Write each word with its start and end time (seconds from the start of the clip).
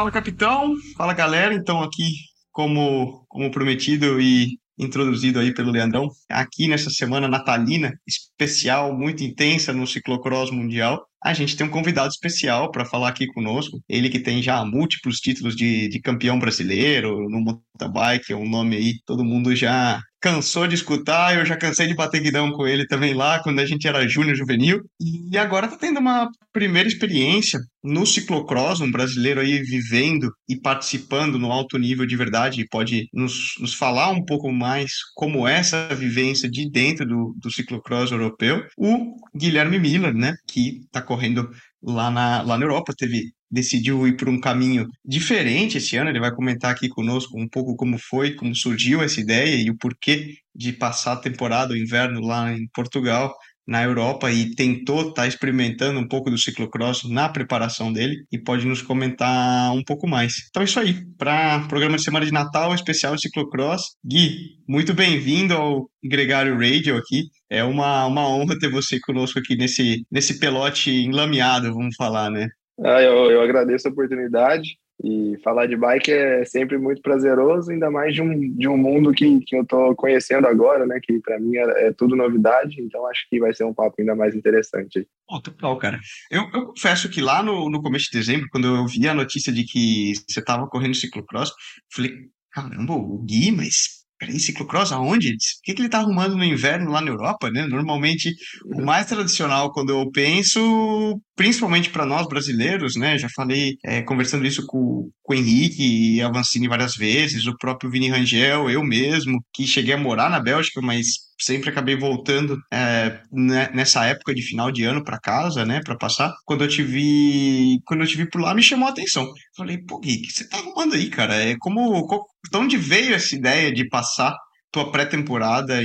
Fala, 0.00 0.10
capitão. 0.10 0.74
Fala, 0.96 1.12
galera. 1.12 1.52
Então, 1.52 1.82
aqui, 1.82 2.12
como, 2.50 3.24
como 3.28 3.50
prometido 3.50 4.20
e 4.20 4.58
introduzido 4.78 5.38
aí 5.38 5.52
pelo 5.52 5.70
Leandrão, 5.70 6.08
aqui 6.28 6.66
nessa 6.66 6.88
semana 6.88 7.28
natalina 7.28 7.92
especial, 8.06 8.96
muito 8.96 9.22
intensa 9.22 9.74
no 9.74 9.86
ciclocross 9.86 10.50
mundial, 10.50 11.06
a 11.22 11.34
gente 11.34 11.54
tem 11.54 11.66
um 11.66 11.70
convidado 11.70 12.08
especial 12.08 12.70
para 12.70 12.86
falar 12.86 13.10
aqui 13.10 13.26
conosco. 13.26 13.78
Ele 13.86 14.08
que 14.08 14.18
tem 14.18 14.42
já 14.42 14.64
múltiplos 14.64 15.18
títulos 15.18 15.54
de, 15.54 15.88
de 15.88 16.00
campeão 16.00 16.38
brasileiro 16.38 17.28
no 17.28 17.40
mountain 17.40 17.92
bike, 17.92 18.32
é 18.32 18.36
um 18.36 18.48
nome 18.48 18.76
aí 18.76 18.94
todo 19.04 19.22
mundo 19.22 19.54
já 19.54 20.00
cansou 20.20 20.66
de 20.66 20.74
escutar, 20.74 21.36
eu 21.36 21.46
já 21.46 21.56
cansei 21.56 21.86
de 21.86 21.94
bater 21.94 22.20
guidão 22.20 22.52
com 22.52 22.66
ele 22.66 22.86
também 22.86 23.14
lá, 23.14 23.42
quando 23.42 23.58
a 23.60 23.66
gente 23.66 23.88
era 23.88 24.06
júnior 24.06 24.36
juvenil, 24.36 24.82
e 25.00 25.36
agora 25.38 25.66
tá 25.66 25.76
tendo 25.76 25.98
uma 25.98 26.28
primeira 26.52 26.88
experiência 26.88 27.58
no 27.82 28.04
ciclocross, 28.04 28.80
um 28.80 28.90
brasileiro 28.90 29.40
aí 29.40 29.62
vivendo 29.62 30.30
e 30.48 30.60
participando 30.60 31.38
no 31.38 31.50
alto 31.50 31.78
nível 31.78 32.04
de 32.04 32.16
verdade, 32.16 32.60
e 32.60 32.68
pode 32.68 33.08
nos, 33.14 33.54
nos 33.58 33.72
falar 33.72 34.10
um 34.10 34.24
pouco 34.24 34.52
mais 34.52 34.92
como 35.14 35.48
é 35.48 35.58
essa 35.58 35.88
vivência 35.94 36.50
de 36.50 36.70
dentro 36.70 37.06
do, 37.06 37.34
do 37.40 37.50
ciclocross 37.50 38.10
europeu, 38.10 38.62
o 38.76 39.16
Guilherme 39.34 39.78
Miller, 39.78 40.14
né, 40.14 40.34
que 40.46 40.80
tá 40.92 41.00
correndo 41.00 41.50
lá 41.82 42.10
na, 42.10 42.42
lá 42.42 42.58
na 42.58 42.64
Europa, 42.64 42.94
teve 42.96 43.32
decidiu 43.50 44.06
ir 44.06 44.16
por 44.16 44.28
um 44.28 44.40
caminho 44.40 44.86
diferente 45.04 45.78
esse 45.78 45.96
ano. 45.96 46.10
Ele 46.10 46.20
vai 46.20 46.32
comentar 46.32 46.70
aqui 46.70 46.88
conosco 46.88 47.38
um 47.38 47.48
pouco 47.48 47.74
como 47.76 47.98
foi, 47.98 48.34
como 48.34 48.54
surgiu 48.54 49.02
essa 49.02 49.20
ideia 49.20 49.56
e 49.56 49.70
o 49.70 49.76
porquê 49.76 50.36
de 50.54 50.72
passar 50.72 51.14
a 51.14 51.16
temporada, 51.16 51.72
o 51.72 51.76
inverno 51.76 52.20
lá 52.20 52.52
em 52.52 52.68
Portugal, 52.72 53.34
na 53.70 53.84
Europa, 53.84 54.32
e 54.32 54.52
tentou 54.56 55.02
estar 55.02 55.22
tá 55.22 55.28
experimentando 55.28 56.00
um 56.00 56.08
pouco 56.08 56.28
do 56.28 56.36
ciclocross 56.36 57.08
na 57.08 57.28
preparação 57.28 57.92
dele 57.92 58.24
e 58.32 58.36
pode 58.36 58.66
nos 58.66 58.82
comentar 58.82 59.72
um 59.72 59.84
pouco 59.84 60.08
mais. 60.08 60.34
Então 60.48 60.60
é 60.60 60.64
isso 60.64 60.80
aí, 60.80 60.96
para 61.16 61.68
programa 61.68 61.96
de 61.96 62.02
semana 62.02 62.26
de 62.26 62.32
Natal 62.32 62.74
especial 62.74 63.16
ciclocross. 63.16 63.82
Gui, 64.04 64.56
muito 64.68 64.92
bem-vindo 64.92 65.54
ao 65.54 65.88
Gregário 66.02 66.54
Radio 66.54 66.96
aqui. 66.96 67.28
É 67.48 67.62
uma, 67.62 68.06
uma 68.06 68.28
honra 68.28 68.58
ter 68.58 68.68
você 68.68 68.98
conosco 68.98 69.38
aqui 69.38 69.56
nesse, 69.56 70.04
nesse 70.10 70.40
pelote 70.40 70.90
enlameado, 70.90 71.72
vamos 71.72 71.94
falar, 71.94 72.28
né? 72.28 72.48
Ah, 72.84 73.00
eu, 73.00 73.30
eu 73.30 73.40
agradeço 73.40 73.86
a 73.86 73.92
oportunidade 73.92 74.79
e 75.02 75.38
falar 75.42 75.66
de 75.66 75.76
bike 75.76 76.12
é 76.12 76.44
sempre 76.44 76.76
muito 76.76 77.00
prazeroso, 77.00 77.70
ainda 77.70 77.90
mais 77.90 78.14
de 78.14 78.20
um, 78.20 78.54
de 78.54 78.68
um 78.68 78.76
mundo 78.76 79.12
que, 79.12 79.40
que 79.40 79.56
eu 79.56 79.62
estou 79.62 79.94
conhecendo 79.94 80.46
agora, 80.46 80.86
né? 80.86 81.00
Que 81.02 81.18
para 81.20 81.38
mim 81.38 81.56
é, 81.56 81.86
é, 81.86 81.92
tudo 81.92 82.14
novidade, 82.14 82.80
então 82.80 83.06
acho 83.06 83.26
que 83.28 83.40
vai 83.40 83.54
ser 83.54 83.64
um 83.64 83.74
papo 83.74 83.96
ainda 83.98 84.14
mais 84.14 84.34
interessante. 84.34 85.06
Oh, 85.28 85.40
total, 85.40 85.76
cara. 85.78 85.98
Eu, 86.30 86.42
eu 86.52 86.66
confesso 86.66 87.08
que 87.08 87.20
lá 87.20 87.42
no, 87.42 87.70
no 87.70 87.82
começo 87.82 88.10
de 88.10 88.18
dezembro, 88.18 88.48
quando 88.50 88.66
eu 88.66 88.86
vi 88.86 89.08
a 89.08 89.14
notícia 89.14 89.52
de 89.52 89.64
que 89.64 90.12
você 90.28 90.40
estava 90.40 90.66
correndo 90.66 90.94
ciclocross, 90.94 91.52
falei, 91.92 92.12
caramba, 92.52 92.92
o 92.92 93.18
Gui, 93.18 93.52
mas 93.52 93.99
Peraí, 94.20 94.38
ciclocross 94.38 94.92
aonde? 94.92 95.32
O 95.32 95.36
que, 95.64 95.72
que 95.72 95.80
ele 95.80 95.88
tá 95.88 95.98
arrumando 95.98 96.36
no 96.36 96.44
inverno 96.44 96.90
lá 96.90 97.00
na 97.00 97.10
Europa, 97.10 97.50
né? 97.50 97.66
Normalmente, 97.66 98.34
o 98.66 98.82
mais 98.82 99.06
tradicional, 99.06 99.72
quando 99.72 99.90
eu 99.90 100.10
penso, 100.10 101.18
principalmente 101.34 101.88
para 101.88 102.04
nós 102.04 102.28
brasileiros, 102.28 102.96
né? 102.96 103.16
Já 103.16 103.30
falei, 103.34 103.78
é, 103.82 104.02
conversando 104.02 104.46
isso 104.46 104.66
com, 104.66 105.08
com 105.22 105.32
o 105.32 105.36
Henrique 105.36 106.16
e 106.16 106.20
Avancini 106.20 106.68
várias 106.68 106.94
vezes, 106.96 107.46
o 107.46 107.56
próprio 107.56 107.90
Vini 107.90 108.10
Rangel, 108.10 108.68
eu 108.68 108.84
mesmo, 108.84 109.42
que 109.54 109.66
cheguei 109.66 109.94
a 109.94 109.98
morar 109.98 110.28
na 110.28 110.38
Bélgica, 110.38 110.82
mas 110.82 111.29
sempre 111.40 111.70
acabei 111.70 111.96
voltando 111.96 112.58
é, 112.72 113.20
né, 113.32 113.70
nessa 113.74 114.04
época 114.06 114.34
de 114.34 114.42
final 114.42 114.70
de 114.70 114.84
ano 114.84 115.02
para 115.02 115.18
casa, 115.18 115.64
né, 115.64 115.80
para 115.84 115.96
passar. 115.96 116.32
Quando 116.44 116.64
eu 116.64 116.68
te 116.68 116.82
vi, 116.82 117.80
quando 117.86 118.02
eu 118.02 118.06
te 118.06 118.16
vi 118.16 118.28
por 118.28 118.40
lá, 118.40 118.54
me 118.54 118.62
chamou 118.62 118.88
a 118.88 118.90
atenção. 118.90 119.26
Falei, 119.56 119.78
pô, 119.78 119.98
Gui, 119.98 120.18
o 120.18 120.22
que 120.22 120.32
você 120.32 120.48
tá 120.48 120.58
arrumando 120.58 120.94
aí, 120.94 121.08
cara? 121.08 121.34
É 121.34 121.56
como, 121.58 122.06
como 122.06 122.24
de 122.50 122.56
onde 122.56 122.76
veio 122.76 123.14
essa 123.14 123.34
ideia 123.34 123.72
de 123.72 123.88
passar 123.88 124.36
tua 124.70 124.92
pré-temporada 124.92 125.80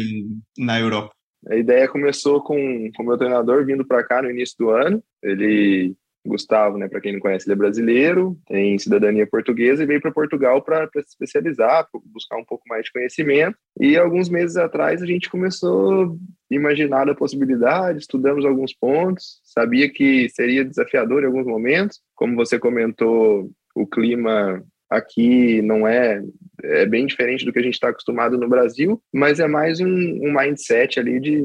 na 0.57 0.80
Europa? 0.80 1.12
A 1.50 1.56
ideia 1.56 1.88
começou 1.88 2.41
com 2.41 2.56
o 2.56 3.03
meu 3.03 3.18
treinador 3.18 3.66
vindo 3.66 3.85
para 3.85 4.03
cá 4.03 4.22
no 4.22 4.31
início 4.31 4.56
do 4.57 4.69
ano. 4.72 5.03
Ele 5.22 5.96
Gustavo, 6.25 6.78
né, 6.78 6.88
para 6.88 7.02
quem 7.02 7.13
não 7.13 7.19
conhece, 7.19 7.47
ele 7.47 7.53
é 7.53 7.58
brasileiro, 7.58 8.38
tem 8.47 8.78
cidadania 8.78 9.28
portuguesa 9.28 9.84
e 9.84 9.86
veio 9.86 10.02
para 10.02 10.12
Portugal 10.12 10.62
para 10.62 10.90
se 10.94 11.09
especializar, 11.09 11.88
buscar 12.06 12.38
um 12.38 12.46
pouco 12.46 12.63
mais 12.68 12.86
de 12.86 12.91
conhecimento. 12.91 13.58
E 13.80 13.97
alguns 13.97 14.30
meses 14.30 14.58
atrás 14.58 15.02
a 15.02 15.06
gente 15.06 15.30
começou 15.30 16.18
a 16.52 16.56
imaginar 16.56 17.09
a 17.09 17.16
possibilidade, 17.16 18.00
estudamos 18.00 18.46
alguns 18.46 18.74
pontos, 18.74 19.40
sabia 19.44 19.90
que 19.90 20.30
seria 20.30 20.66
desafiador 20.66 21.24
em 21.24 21.28
alguns 21.28 21.46
momentos, 21.46 22.00
como 22.16 22.36
você 22.36 22.59
comentou, 22.59 23.50
o 23.75 23.86
clima 23.86 24.63
aqui 24.90 25.62
não 25.62 25.88
é 25.88 26.24
é 26.64 26.86
bem 26.86 27.06
diferente 27.06 27.46
do 27.46 27.52
que 27.52 27.60
a 27.60 27.62
gente 27.62 27.74
está 27.74 27.90
acostumado 27.90 28.38
no 28.38 28.48
Brasil, 28.48 29.02
mas 29.14 29.40
é 29.40 29.48
mais 29.48 29.80
um, 29.80 29.86
um 29.88 30.34
mindset 30.34 31.00
ali 31.00 31.20
de, 31.20 31.42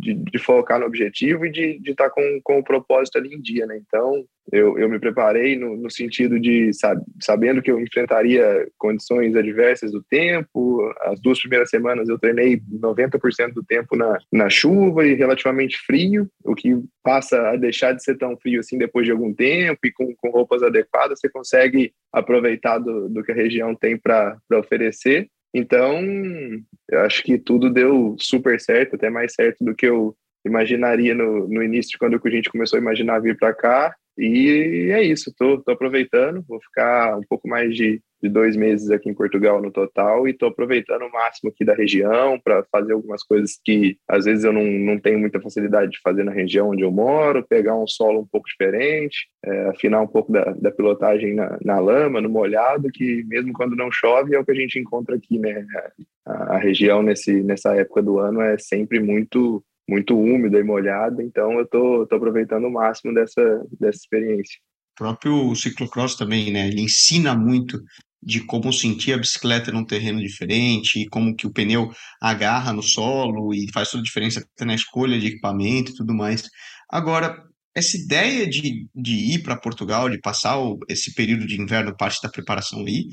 de, 0.00 0.14
de, 0.14 0.38
focar 0.38 0.78
no 0.78 0.86
objetivo 0.86 1.46
e 1.46 1.50
de 1.50 1.80
estar 1.90 2.08
tá 2.08 2.10
com, 2.10 2.40
com 2.42 2.58
o 2.58 2.64
propósito 2.64 3.18
ali 3.18 3.34
em 3.34 3.40
dia, 3.40 3.66
né? 3.66 3.80
Então, 3.86 4.24
eu, 4.52 4.78
eu 4.78 4.88
me 4.88 4.98
preparei 4.98 5.56
no, 5.56 5.76
no 5.76 5.90
sentido 5.90 6.38
de, 6.40 6.72
sabe, 6.72 7.02
sabendo 7.22 7.62
que 7.62 7.70
eu 7.70 7.80
enfrentaria 7.80 8.66
condições 8.78 9.36
adversas 9.36 9.92
do 9.92 10.02
tempo, 10.02 10.92
as 11.02 11.20
duas 11.20 11.38
primeiras 11.40 11.70
semanas 11.70 12.08
eu 12.08 12.18
treinei 12.18 12.60
90% 12.72 13.52
do 13.52 13.62
tempo 13.62 13.96
na, 13.96 14.18
na 14.32 14.50
chuva 14.50 15.06
e 15.06 15.14
relativamente 15.14 15.78
frio, 15.78 16.28
o 16.44 16.54
que 16.54 16.76
passa 17.02 17.50
a 17.50 17.56
deixar 17.56 17.92
de 17.92 18.02
ser 18.02 18.16
tão 18.16 18.36
frio 18.36 18.60
assim 18.60 18.78
depois 18.78 19.06
de 19.06 19.12
algum 19.12 19.32
tempo 19.32 19.78
e 19.84 19.92
com, 19.92 20.14
com 20.16 20.30
roupas 20.30 20.62
adequadas 20.62 21.18
você 21.18 21.28
consegue 21.28 21.92
aproveitar 22.12 22.78
do, 22.78 23.08
do 23.08 23.22
que 23.22 23.32
a 23.32 23.34
região 23.34 23.74
tem 23.74 23.96
para 23.96 24.38
oferecer. 24.52 25.28
Então, 25.52 26.00
eu 26.88 27.00
acho 27.00 27.22
que 27.22 27.36
tudo 27.38 27.70
deu 27.70 28.14
super 28.18 28.60
certo, 28.60 28.94
até 28.94 29.10
mais 29.10 29.34
certo 29.34 29.64
do 29.64 29.74
que 29.74 29.86
eu 29.86 30.16
imaginaria 30.44 31.14
no, 31.14 31.48
no 31.48 31.62
início, 31.62 31.98
quando 31.98 32.20
a 32.22 32.30
gente 32.30 32.50
começou 32.50 32.78
a 32.78 32.82
imaginar 32.82 33.20
vir 33.20 33.36
para 33.36 33.52
cá. 33.52 33.94
E 34.20 34.90
é 34.92 35.02
isso, 35.02 35.32
tô, 35.34 35.62
tô 35.62 35.72
aproveitando, 35.72 36.44
vou 36.46 36.60
ficar 36.60 37.16
um 37.16 37.22
pouco 37.22 37.48
mais 37.48 37.74
de, 37.74 38.02
de 38.22 38.28
dois 38.28 38.54
meses 38.54 38.90
aqui 38.90 39.08
em 39.08 39.14
Portugal 39.14 39.62
no 39.62 39.70
total 39.70 40.28
e 40.28 40.34
tô 40.34 40.44
aproveitando 40.44 41.06
o 41.06 41.10
máximo 41.10 41.50
aqui 41.50 41.64
da 41.64 41.74
região 41.74 42.38
para 42.38 42.62
fazer 42.70 42.92
algumas 42.92 43.22
coisas 43.22 43.58
que 43.64 43.96
às 44.06 44.26
vezes 44.26 44.44
eu 44.44 44.52
não, 44.52 44.62
não 44.62 45.00
tenho 45.00 45.18
muita 45.18 45.40
facilidade 45.40 45.92
de 45.92 46.00
fazer 46.02 46.22
na 46.22 46.32
região 46.32 46.68
onde 46.68 46.82
eu 46.82 46.90
moro, 46.90 47.46
pegar 47.48 47.74
um 47.74 47.86
solo 47.86 48.20
um 48.20 48.26
pouco 48.26 48.46
diferente, 48.46 49.26
é, 49.42 49.68
afinar 49.68 50.02
um 50.02 50.06
pouco 50.06 50.30
da, 50.30 50.44
da 50.52 50.70
pilotagem 50.70 51.34
na, 51.34 51.58
na 51.64 51.78
lama, 51.78 52.20
no 52.20 52.28
molhado, 52.28 52.90
que 52.92 53.24
mesmo 53.26 53.54
quando 53.54 53.74
não 53.74 53.90
chove 53.90 54.34
é 54.34 54.38
o 54.38 54.44
que 54.44 54.52
a 54.52 54.54
gente 54.54 54.78
encontra 54.78 55.16
aqui, 55.16 55.38
né? 55.38 55.64
A, 56.26 56.56
a 56.56 56.58
região 56.58 57.02
nesse, 57.02 57.42
nessa 57.42 57.74
época 57.74 58.02
do 58.02 58.18
ano 58.18 58.42
é 58.42 58.58
sempre 58.58 59.00
muito 59.00 59.64
muito 59.90 60.16
úmida 60.16 60.56
e 60.58 60.62
molhada, 60.62 61.20
então 61.20 61.58
eu 61.58 61.66
tô, 61.66 62.06
tô 62.06 62.14
aproveitando 62.14 62.66
o 62.66 62.72
máximo 62.72 63.12
dessa, 63.12 63.42
dessa 63.78 63.98
experiência. 63.98 64.56
O 64.94 65.02
próprio 65.02 65.54
ciclocross 65.56 66.14
também, 66.14 66.52
né? 66.52 66.68
Ele 66.68 66.82
ensina 66.82 67.34
muito 67.34 67.82
de 68.22 68.44
como 68.44 68.72
sentir 68.72 69.14
a 69.14 69.18
bicicleta 69.18 69.72
num 69.72 69.84
terreno 69.84 70.20
diferente, 70.20 71.08
como 71.10 71.34
que 71.34 71.46
o 71.46 71.52
pneu 71.52 71.90
agarra 72.22 72.72
no 72.72 72.82
solo 72.82 73.52
e 73.52 73.66
faz 73.72 73.90
toda 73.90 74.02
a 74.02 74.04
diferença 74.04 74.40
até 74.40 74.64
na 74.64 74.74
escolha 74.74 75.18
de 75.18 75.26
equipamento 75.26 75.90
e 75.90 75.94
tudo 75.96 76.14
mais. 76.14 76.48
Agora, 76.88 77.36
essa 77.74 77.96
ideia 77.96 78.46
de, 78.46 78.86
de 78.94 79.34
ir 79.34 79.42
para 79.42 79.56
Portugal, 79.56 80.08
de 80.08 80.20
passar 80.20 80.58
o, 80.58 80.78
esse 80.88 81.14
período 81.14 81.46
de 81.46 81.60
inverno, 81.60 81.96
parte 81.96 82.20
da 82.22 82.28
preparação 82.28 82.80
aí, 82.80 83.06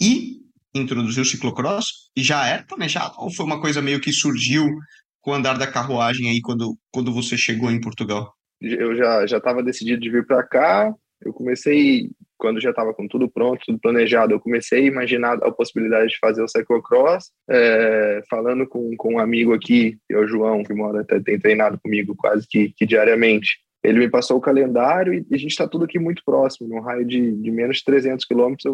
e 0.00 0.38
introduzir 0.74 1.20
o 1.20 1.26
ciclocross, 1.26 1.86
já 2.16 2.46
era 2.46 2.64
planejado 2.64 3.14
ou 3.18 3.30
foi 3.30 3.44
uma 3.44 3.60
coisa 3.60 3.82
meio 3.82 4.00
que 4.00 4.12
surgiu 4.12 4.66
com 5.24 5.30
o 5.30 5.34
andar 5.34 5.58
da 5.58 5.66
carruagem 5.66 6.28
aí 6.28 6.40
quando, 6.42 6.76
quando 6.92 7.12
você 7.12 7.36
chegou 7.36 7.70
em 7.70 7.80
Portugal? 7.80 8.34
Eu 8.60 8.94
já 8.94 9.26
já 9.26 9.38
estava 9.38 9.62
decidido 9.62 10.00
de 10.00 10.10
vir 10.10 10.26
para 10.26 10.42
cá. 10.42 10.94
Eu 11.24 11.32
comecei 11.32 12.10
quando 12.36 12.60
já 12.60 12.70
estava 12.70 12.92
com 12.92 13.08
tudo 13.08 13.28
pronto, 13.28 13.62
tudo 13.64 13.78
planejado. 13.78 14.34
Eu 14.34 14.40
comecei 14.40 14.82
a 14.82 14.86
imaginar 14.86 15.38
a 15.42 15.50
possibilidade 15.50 16.10
de 16.10 16.18
fazer 16.18 16.42
o 16.42 16.48
cyclocross, 16.48 17.30
é, 17.48 18.20
falando 18.28 18.66
com, 18.66 18.94
com 18.98 19.14
um 19.14 19.18
amigo 19.18 19.54
aqui, 19.54 19.96
que 20.06 20.14
é 20.14 20.18
o 20.18 20.26
João, 20.26 20.62
que 20.62 20.74
mora 20.74 21.02
tem 21.04 21.38
treinado 21.38 21.80
comigo 21.82 22.14
quase 22.14 22.46
que, 22.46 22.74
que 22.76 22.84
diariamente. 22.84 23.58
Ele 23.82 24.00
me 24.00 24.10
passou 24.10 24.36
o 24.36 24.42
calendário 24.42 25.14
e, 25.14 25.26
a 25.34 25.38
gente 25.38 25.50
está 25.50 25.66
tudo 25.66 25.86
aqui 25.86 25.98
muito 25.98 26.22
próximo, 26.24 26.68
num 26.68 26.80
raio 26.80 27.06
de, 27.06 27.32
de 27.32 27.50
menos 27.50 27.78
de 27.78 27.84
300 27.84 28.26
quilômetros 28.26 28.66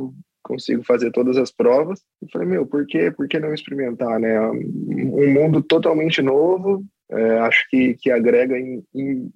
consigo 0.42 0.82
fazer 0.84 1.10
todas 1.10 1.36
as 1.36 1.50
provas. 1.50 2.00
Eu 2.22 2.28
falei, 2.32 2.48
meu, 2.48 2.66
por 2.66 2.86
que, 2.86 3.10
por 3.10 3.28
que 3.28 3.38
não 3.38 3.54
experimentar, 3.54 4.18
né? 4.18 4.40
Um 4.50 5.32
mundo 5.32 5.62
totalmente 5.62 6.22
novo, 6.22 6.84
é, 7.10 7.38
acho 7.40 7.68
que, 7.68 7.94
que 7.94 8.10
agrega 8.10 8.58
em, 8.58 8.82
em, 8.94 9.30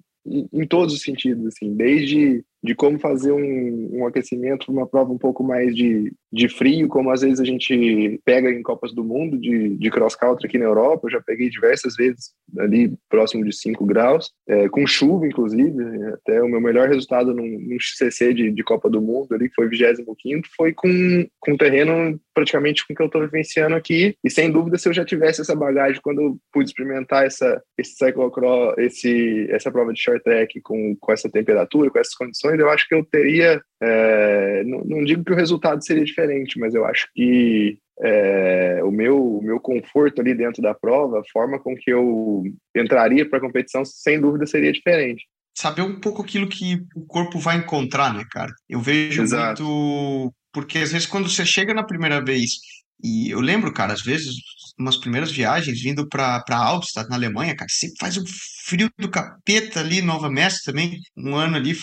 em, 0.53 0.67
todos 0.67 0.93
os 0.93 1.01
sentidos, 1.01 1.45
assim, 1.47 1.75
desde 1.75 2.43
de 2.63 2.73
como 2.73 2.97
fazer 2.97 3.31
um, 3.31 3.99
um 3.99 4.07
aquecimento, 4.07 4.71
uma 4.71 4.87
prova 4.87 5.11
um 5.11 5.17
pouco 5.17 5.43
mais 5.43 5.75
de, 5.75 6.11
de 6.35 6.49
frio, 6.49 6.89
como 6.89 7.09
às 7.09 7.21
vezes 7.21 7.39
a 7.39 7.45
gente 7.45 8.19
pega 8.25 8.51
em 8.51 8.61
Copas 8.61 8.93
do 8.93 9.05
Mundo 9.05 9.37
de, 9.37 9.69
de 9.77 9.89
cross-country 9.89 10.47
aqui 10.47 10.57
na 10.57 10.65
Europa. 10.65 11.07
Eu 11.07 11.11
já 11.11 11.21
peguei 11.21 11.49
diversas 11.49 11.95
vezes 11.95 12.33
ali 12.59 12.93
próximo 13.09 13.45
de 13.45 13.55
5 13.55 13.85
graus, 13.85 14.31
é, 14.47 14.67
com 14.67 14.85
chuva, 14.85 15.25
inclusive. 15.25 15.81
Até 16.13 16.41
o 16.43 16.49
meu 16.49 16.59
melhor 16.59 16.89
resultado 16.89 17.33
num, 17.33 17.47
num 17.47 17.77
CC 17.79 18.33
de, 18.33 18.51
de 18.51 18.63
Copa 18.63 18.89
do 18.89 19.01
Mundo 19.01 19.33
ali, 19.33 19.47
que 19.47 19.55
foi 19.55 19.69
25, 19.69 20.47
foi 20.57 20.73
com, 20.73 21.25
com 21.39 21.55
terreno 21.55 22.19
praticamente 22.33 22.85
com 22.85 22.91
o 22.91 22.95
que 22.95 23.01
eu 23.01 23.07
estou 23.07 23.21
vivenciando 23.21 23.75
aqui. 23.75 24.15
E 24.21 24.29
sem 24.29 24.51
dúvida, 24.51 24.77
se 24.77 24.89
eu 24.89 24.93
já 24.93 25.05
tivesse 25.05 25.39
essa 25.39 25.55
bagagem 25.55 26.01
quando 26.03 26.21
eu 26.21 26.37
pude 26.51 26.69
experimentar 26.69 27.25
essa, 27.25 27.61
esse 27.77 27.95
cyclocross, 27.95 28.77
esse, 28.77 29.47
essa 29.49 29.71
prova 29.71 29.93
de 29.93 30.01
short 30.01 30.21
track 30.21 30.59
com, 30.61 30.95
com 30.99 31.13
essa 31.13 31.29
temperatura, 31.29 31.89
com 31.89 31.97
essas 31.97 32.13
condições, 32.13 32.59
eu 32.59 32.69
acho 32.69 32.87
que 32.87 32.93
eu 32.93 33.05
teria. 33.05 33.61
É, 33.81 34.63
não, 34.63 34.83
não 34.85 35.03
digo 35.03 35.23
que 35.23 35.33
o 35.33 35.35
resultado 35.35 35.83
seria 35.85 36.03
diferente, 36.03 36.59
mas 36.59 36.73
eu 36.73 36.85
acho 36.85 37.07
que 37.13 37.77
é, 38.01 38.81
o, 38.83 38.91
meu, 38.91 39.37
o 39.37 39.41
meu 39.41 39.59
conforto 39.59 40.21
ali 40.21 40.33
dentro 40.33 40.61
da 40.61 40.73
prova, 40.73 41.19
a 41.19 41.31
forma 41.31 41.59
com 41.59 41.75
que 41.75 41.91
eu 41.91 42.43
entraria 42.75 43.27
para 43.27 43.37
a 43.37 43.41
competição, 43.41 43.83
sem 43.85 44.19
dúvida 44.19 44.45
seria 44.45 44.71
diferente. 44.71 45.25
Saber 45.57 45.81
um 45.81 45.99
pouco 45.99 46.21
aquilo 46.21 46.49
que 46.49 46.85
o 46.95 47.05
corpo 47.05 47.39
vai 47.39 47.57
encontrar, 47.57 48.13
né, 48.13 48.25
cara? 48.29 48.53
Eu 48.67 48.81
vejo 48.81 49.21
Exato. 49.21 49.63
muito. 49.63 50.33
Porque 50.51 50.79
às 50.79 50.91
vezes 50.91 51.07
quando 51.07 51.29
você 51.29 51.45
chega 51.45 51.73
na 51.73 51.83
primeira 51.83 52.23
vez, 52.23 52.59
e 53.03 53.29
eu 53.29 53.39
lembro, 53.39 53.73
cara, 53.73 53.93
às 53.93 54.01
vezes 54.01 54.35
umas 54.77 54.97
primeiras 54.97 55.31
viagens 55.31 55.81
vindo 55.81 56.07
para 56.07 56.43
Albstadt, 56.49 57.09
na 57.09 57.15
Alemanha, 57.15 57.55
cara, 57.55 57.69
sempre 57.69 57.95
faz 57.99 58.17
um 58.17 58.23
frio 58.65 58.89
do 58.97 59.09
capeta 59.09 59.79
ali, 59.79 60.01
Nova 60.01 60.29
Mestre 60.29 60.71
também, 60.71 60.99
um 61.15 61.35
ano 61.35 61.55
ali, 61.55 61.73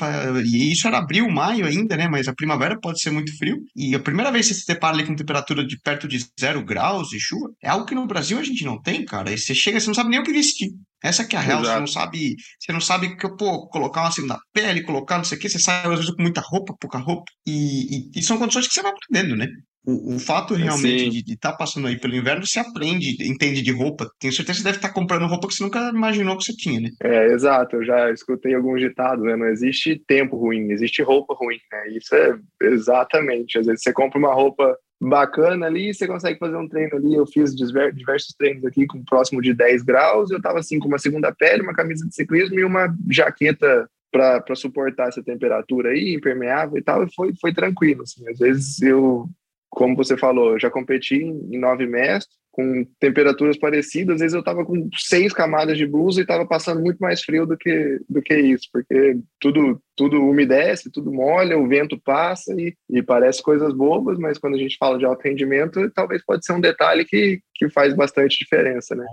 e 0.44 0.72
isso 0.72 0.86
era 0.86 0.98
abril, 0.98 1.28
maio 1.30 1.66
ainda, 1.66 1.96
né, 1.96 2.08
mas 2.08 2.28
a 2.28 2.34
primavera 2.34 2.78
pode 2.78 3.00
ser 3.00 3.10
muito 3.10 3.36
frio, 3.38 3.56
e 3.74 3.94
a 3.94 4.00
primeira 4.00 4.30
vez 4.30 4.48
que 4.48 4.54
você 4.54 4.60
se 4.60 4.66
depara 4.66 4.94
ali 4.94 5.06
com 5.06 5.14
temperatura 5.14 5.66
de 5.66 5.78
perto 5.80 6.06
de 6.06 6.24
zero 6.38 6.62
graus 6.64 7.12
e 7.12 7.20
chuva, 7.20 7.50
é 7.62 7.68
algo 7.70 7.86
que 7.86 7.94
no 7.94 8.06
Brasil 8.06 8.38
a 8.38 8.42
gente 8.42 8.64
não 8.64 8.80
tem, 8.80 9.04
cara, 9.04 9.32
e 9.32 9.38
você 9.38 9.54
chega, 9.54 9.80
você 9.80 9.86
não 9.86 9.94
sabe 9.94 10.10
nem 10.10 10.20
o 10.20 10.24
que 10.24 10.32
vestir. 10.32 10.70
Essa 11.02 11.24
que 11.24 11.34
é 11.34 11.38
a 11.38 11.42
real, 11.42 11.62
Exato. 11.62 11.74
você 11.74 11.80
não 11.80 11.86
sabe, 11.86 12.36
você 12.60 12.72
não 12.72 12.80
sabe 12.80 13.16
que, 13.16 13.28
pô, 13.36 13.66
colocar 13.68 14.02
uma 14.02 14.12
segunda 14.12 14.38
pele, 14.52 14.82
colocar 14.82 15.16
não 15.16 15.24
sei 15.24 15.36
o 15.36 15.40
que, 15.40 15.48
você 15.48 15.58
sai 15.58 15.84
às 15.84 15.98
vezes 15.98 16.14
com 16.14 16.22
muita 16.22 16.40
roupa, 16.40 16.74
pouca 16.78 16.98
roupa, 16.98 17.24
e, 17.46 17.96
e, 17.96 18.20
e 18.20 18.22
são 18.22 18.38
condições 18.38 18.68
que 18.68 18.74
você 18.74 18.82
vai 18.82 18.92
aprendendo, 18.92 19.36
né? 19.36 19.48
O, 19.84 20.14
o 20.14 20.18
fato 20.18 20.54
realmente 20.54 21.04
Sim. 21.04 21.22
de 21.22 21.32
estar 21.32 21.52
tá 21.52 21.56
passando 21.56 21.88
aí 21.88 21.98
pelo 21.98 22.14
inverno, 22.14 22.46
você 22.46 22.60
aprende, 22.60 23.16
entende 23.28 23.62
de 23.62 23.72
roupa. 23.72 24.08
Tenho 24.20 24.32
certeza 24.32 24.58
que 24.58 24.62
você 24.62 24.68
deve 24.68 24.76
estar 24.78 24.88
tá 24.88 24.94
comprando 24.94 25.26
roupa 25.26 25.48
que 25.48 25.54
você 25.54 25.64
nunca 25.64 25.90
imaginou 25.90 26.36
que 26.36 26.44
você 26.44 26.52
tinha, 26.52 26.80
né? 26.80 26.90
É, 27.02 27.26
exato. 27.32 27.76
Eu 27.76 27.84
já 27.84 28.10
escutei 28.12 28.54
alguns 28.54 28.80
ditados, 28.80 29.24
né? 29.24 29.34
Não 29.36 29.46
existe 29.46 30.00
tempo 30.06 30.36
ruim, 30.36 30.70
existe 30.70 31.02
roupa 31.02 31.34
ruim, 31.34 31.58
né? 31.72 31.88
Isso 31.96 32.14
é 32.14 32.38
exatamente. 32.62 33.58
Às 33.58 33.66
vezes 33.66 33.82
você 33.82 33.92
compra 33.92 34.18
uma 34.18 34.32
roupa 34.32 34.76
bacana 35.00 35.66
ali, 35.66 35.92
você 35.92 36.06
consegue 36.06 36.38
fazer 36.38 36.56
um 36.56 36.68
treino 36.68 36.96
ali. 36.96 37.14
Eu 37.14 37.26
fiz 37.26 37.52
diversos 37.54 38.34
treinos 38.38 38.64
aqui 38.64 38.86
com 38.86 39.04
próximo 39.04 39.42
de 39.42 39.52
10 39.52 39.82
graus. 39.82 40.30
Eu 40.30 40.40
tava 40.40 40.60
assim 40.60 40.78
com 40.78 40.86
uma 40.86 40.98
segunda 40.98 41.34
pele, 41.34 41.62
uma 41.62 41.74
camisa 41.74 42.06
de 42.06 42.14
ciclismo 42.14 42.58
e 42.58 42.64
uma 42.64 42.94
jaqueta 43.10 43.88
para 44.12 44.54
suportar 44.54 45.08
essa 45.08 45.22
temperatura 45.22 45.88
aí, 45.90 46.14
impermeável 46.14 46.76
e 46.76 46.82
tal, 46.82 47.02
e 47.02 47.14
foi, 47.14 47.32
foi 47.40 47.52
tranquilo. 47.52 48.02
Assim. 48.02 48.28
Às 48.28 48.38
vezes 48.38 48.82
eu 48.82 49.26
como 49.72 49.96
você 49.96 50.18
falou, 50.18 50.52
eu 50.52 50.60
já 50.60 50.70
competi 50.70 51.16
em 51.16 51.58
nove 51.58 51.86
mestres, 51.86 52.36
com 52.50 52.84
temperaturas 53.00 53.56
parecidas, 53.56 54.16
às 54.16 54.20
vezes 54.20 54.34
eu 54.34 54.40
estava 54.40 54.62
com 54.66 54.86
seis 54.94 55.32
camadas 55.32 55.78
de 55.78 55.86
blusa 55.86 56.20
e 56.20 56.22
estava 56.22 56.46
passando 56.46 56.82
muito 56.82 56.98
mais 56.98 57.22
frio 57.22 57.46
do 57.46 57.56
que, 57.56 57.98
do 58.06 58.20
que 58.20 58.36
isso, 58.36 58.68
porque 58.70 59.16
tudo, 59.40 59.80
tudo 59.96 60.22
umedece, 60.22 60.92
tudo 60.92 61.10
molha, 61.10 61.56
o 61.56 61.66
vento 61.66 61.98
passa 61.98 62.52
e, 62.52 62.76
e 62.90 63.02
parece 63.02 63.42
coisas 63.42 63.72
bobas, 63.72 64.18
mas 64.18 64.36
quando 64.36 64.56
a 64.56 64.58
gente 64.58 64.76
fala 64.76 64.98
de 64.98 65.06
alto 65.06 65.22
rendimento, 65.22 65.90
talvez 65.92 66.22
pode 66.22 66.44
ser 66.44 66.52
um 66.52 66.60
detalhe 66.60 67.06
que, 67.06 67.40
que 67.54 67.70
faz 67.70 67.94
bastante 67.94 68.38
diferença, 68.38 68.94
né? 68.94 69.06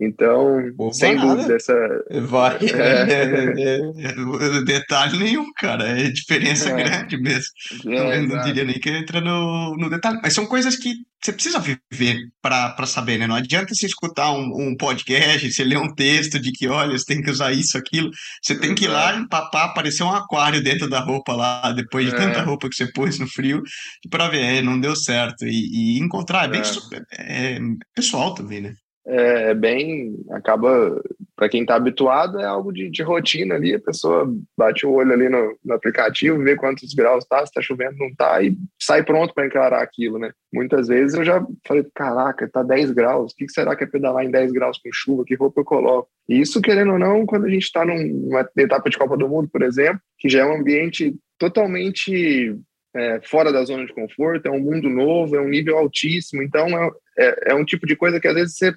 Então, 0.00 0.58
Opa, 0.76 0.92
sem 0.92 1.14
nada. 1.14 1.36
dúvida, 1.36 1.54
essa. 1.54 1.74
Vai. 2.22 2.58
É... 2.66 3.14
É, 3.14 4.56
é, 4.58 4.64
detalhe 4.64 5.18
nenhum, 5.18 5.52
cara. 5.56 5.84
É 5.84 6.10
diferença 6.10 6.70
é. 6.70 6.74
grande 6.74 7.16
mesmo. 7.16 7.52
É, 7.86 8.20
não, 8.20 8.36
não 8.36 8.44
diria 8.44 8.64
nem 8.64 8.78
que 8.78 8.90
entra 8.90 9.20
no, 9.20 9.76
no 9.76 9.88
detalhe. 9.88 10.18
Mas 10.22 10.34
são 10.34 10.46
coisas 10.46 10.76
que 10.76 10.94
você 11.22 11.32
precisa 11.32 11.58
viver 11.58 12.18
para 12.42 12.86
saber, 12.86 13.18
né? 13.18 13.26
Não 13.26 13.36
adianta 13.36 13.72
você 13.72 13.86
escutar 13.86 14.32
um, 14.32 14.44
um, 14.68 14.76
podcast, 14.76 15.50
você 15.50 15.64
ler 15.64 15.78
um 15.78 15.94
texto 15.94 16.38
de 16.38 16.52
que, 16.52 16.68
olha, 16.68 16.98
você 16.98 17.04
tem 17.06 17.22
que 17.22 17.30
usar 17.30 17.52
isso, 17.52 17.78
aquilo. 17.78 18.10
Você 18.42 18.58
tem 18.58 18.74
que 18.74 18.84
ir 18.84 18.88
lá 18.88 19.16
empapar, 19.16 19.66
aparecer 19.66 20.02
um 20.02 20.12
aquário 20.12 20.62
dentro 20.62 20.88
da 20.88 21.00
roupa 21.00 21.34
lá, 21.34 21.72
depois 21.72 22.10
de 22.10 22.16
tanta 22.16 22.42
roupa 22.42 22.68
que 22.68 22.74
você 22.74 22.90
pôs 22.92 23.18
no 23.18 23.26
frio, 23.26 23.62
para 24.10 24.28
ver, 24.28 24.62
não 24.62 24.78
deu 24.78 24.94
certo. 24.94 25.46
E, 25.46 25.96
e 25.96 25.98
encontrar, 25.98 26.44
é 26.44 26.48
bem 26.48 26.62
é, 27.12 27.58
pessoal 27.94 28.34
também, 28.34 28.60
né? 28.60 28.74
É, 29.06 29.50
é 29.50 29.54
bem 29.54 30.16
acaba 30.30 31.02
para 31.36 31.48
quem 31.48 31.62
está 31.62 31.74
habituado 31.74 32.40
é 32.40 32.44
algo 32.44 32.72
de, 32.72 32.88
de, 32.88 33.02
rotina 33.02 33.54
ali 33.54 33.74
a 33.74 33.80
pessoa 33.80 34.32
bate 34.56 34.86
o 34.86 34.92
olho 34.92 35.12
ali 35.12 35.28
no, 35.28 35.56
no 35.64 35.74
aplicativo 35.74 36.42
vê 36.42 36.56
quantos 36.56 36.94
graus 36.94 37.24
está 37.24 37.38
se 37.38 37.44
está 37.44 37.60
chovendo 37.60 37.96
não 37.98 38.08
está 38.08 38.42
e 38.42 38.56
sai 38.80 39.02
pronto 39.04 39.34
para 39.34 39.46
encarar 39.46 39.82
aquilo 39.82 40.18
né? 40.18 40.32
Muitas 40.52 40.88
vezes 40.88 41.14
eu 41.14 41.24
já 41.24 41.44
falei 41.66 41.86
caraca 41.94 42.48
tá 42.48 42.62
10 42.62 42.92
graus 42.92 43.32
o 43.32 43.36
que 43.36 43.48
será 43.48 43.76
que 43.76 43.84
é 43.84 43.86
pedalar 43.86 44.24
em 44.24 44.30
10 44.30 44.52
graus 44.52 44.78
com 44.78 44.88
chuva 44.92 45.24
que 45.24 45.34
roupa 45.34 45.60
eu 45.60 45.64
coloco? 45.64 46.08
E 46.28 46.40
isso 46.40 46.62
querendo 46.62 46.92
ou 46.92 46.98
não 46.98 47.26
quando 47.26 47.46
a 47.46 47.50
gente 47.50 47.64
está 47.64 47.84
numa 47.84 48.48
etapa 48.56 48.88
de 48.88 48.96
Copa 48.96 49.16
do 49.16 49.28
Mundo 49.28 49.48
por 49.52 49.62
exemplo 49.62 50.00
que 50.18 50.28
já 50.28 50.40
é 50.40 50.44
um 50.44 50.60
ambiente 50.60 51.14
totalmente 51.38 52.56
é, 52.94 53.20
fora 53.24 53.52
da 53.52 53.64
zona 53.64 53.84
de 53.84 53.92
conforto, 53.92 54.46
é 54.46 54.50
um 54.50 54.60
mundo 54.60 54.88
novo, 54.88 55.34
é 55.36 55.40
um 55.40 55.48
nível 55.48 55.76
altíssimo, 55.76 56.42
então 56.42 56.66
é, 56.68 56.90
é, 57.18 57.52
é 57.52 57.54
um 57.54 57.64
tipo 57.64 57.86
de 57.86 57.96
coisa 57.96 58.20
que 58.20 58.28
às 58.28 58.34
vezes 58.34 58.56
você 58.56 58.72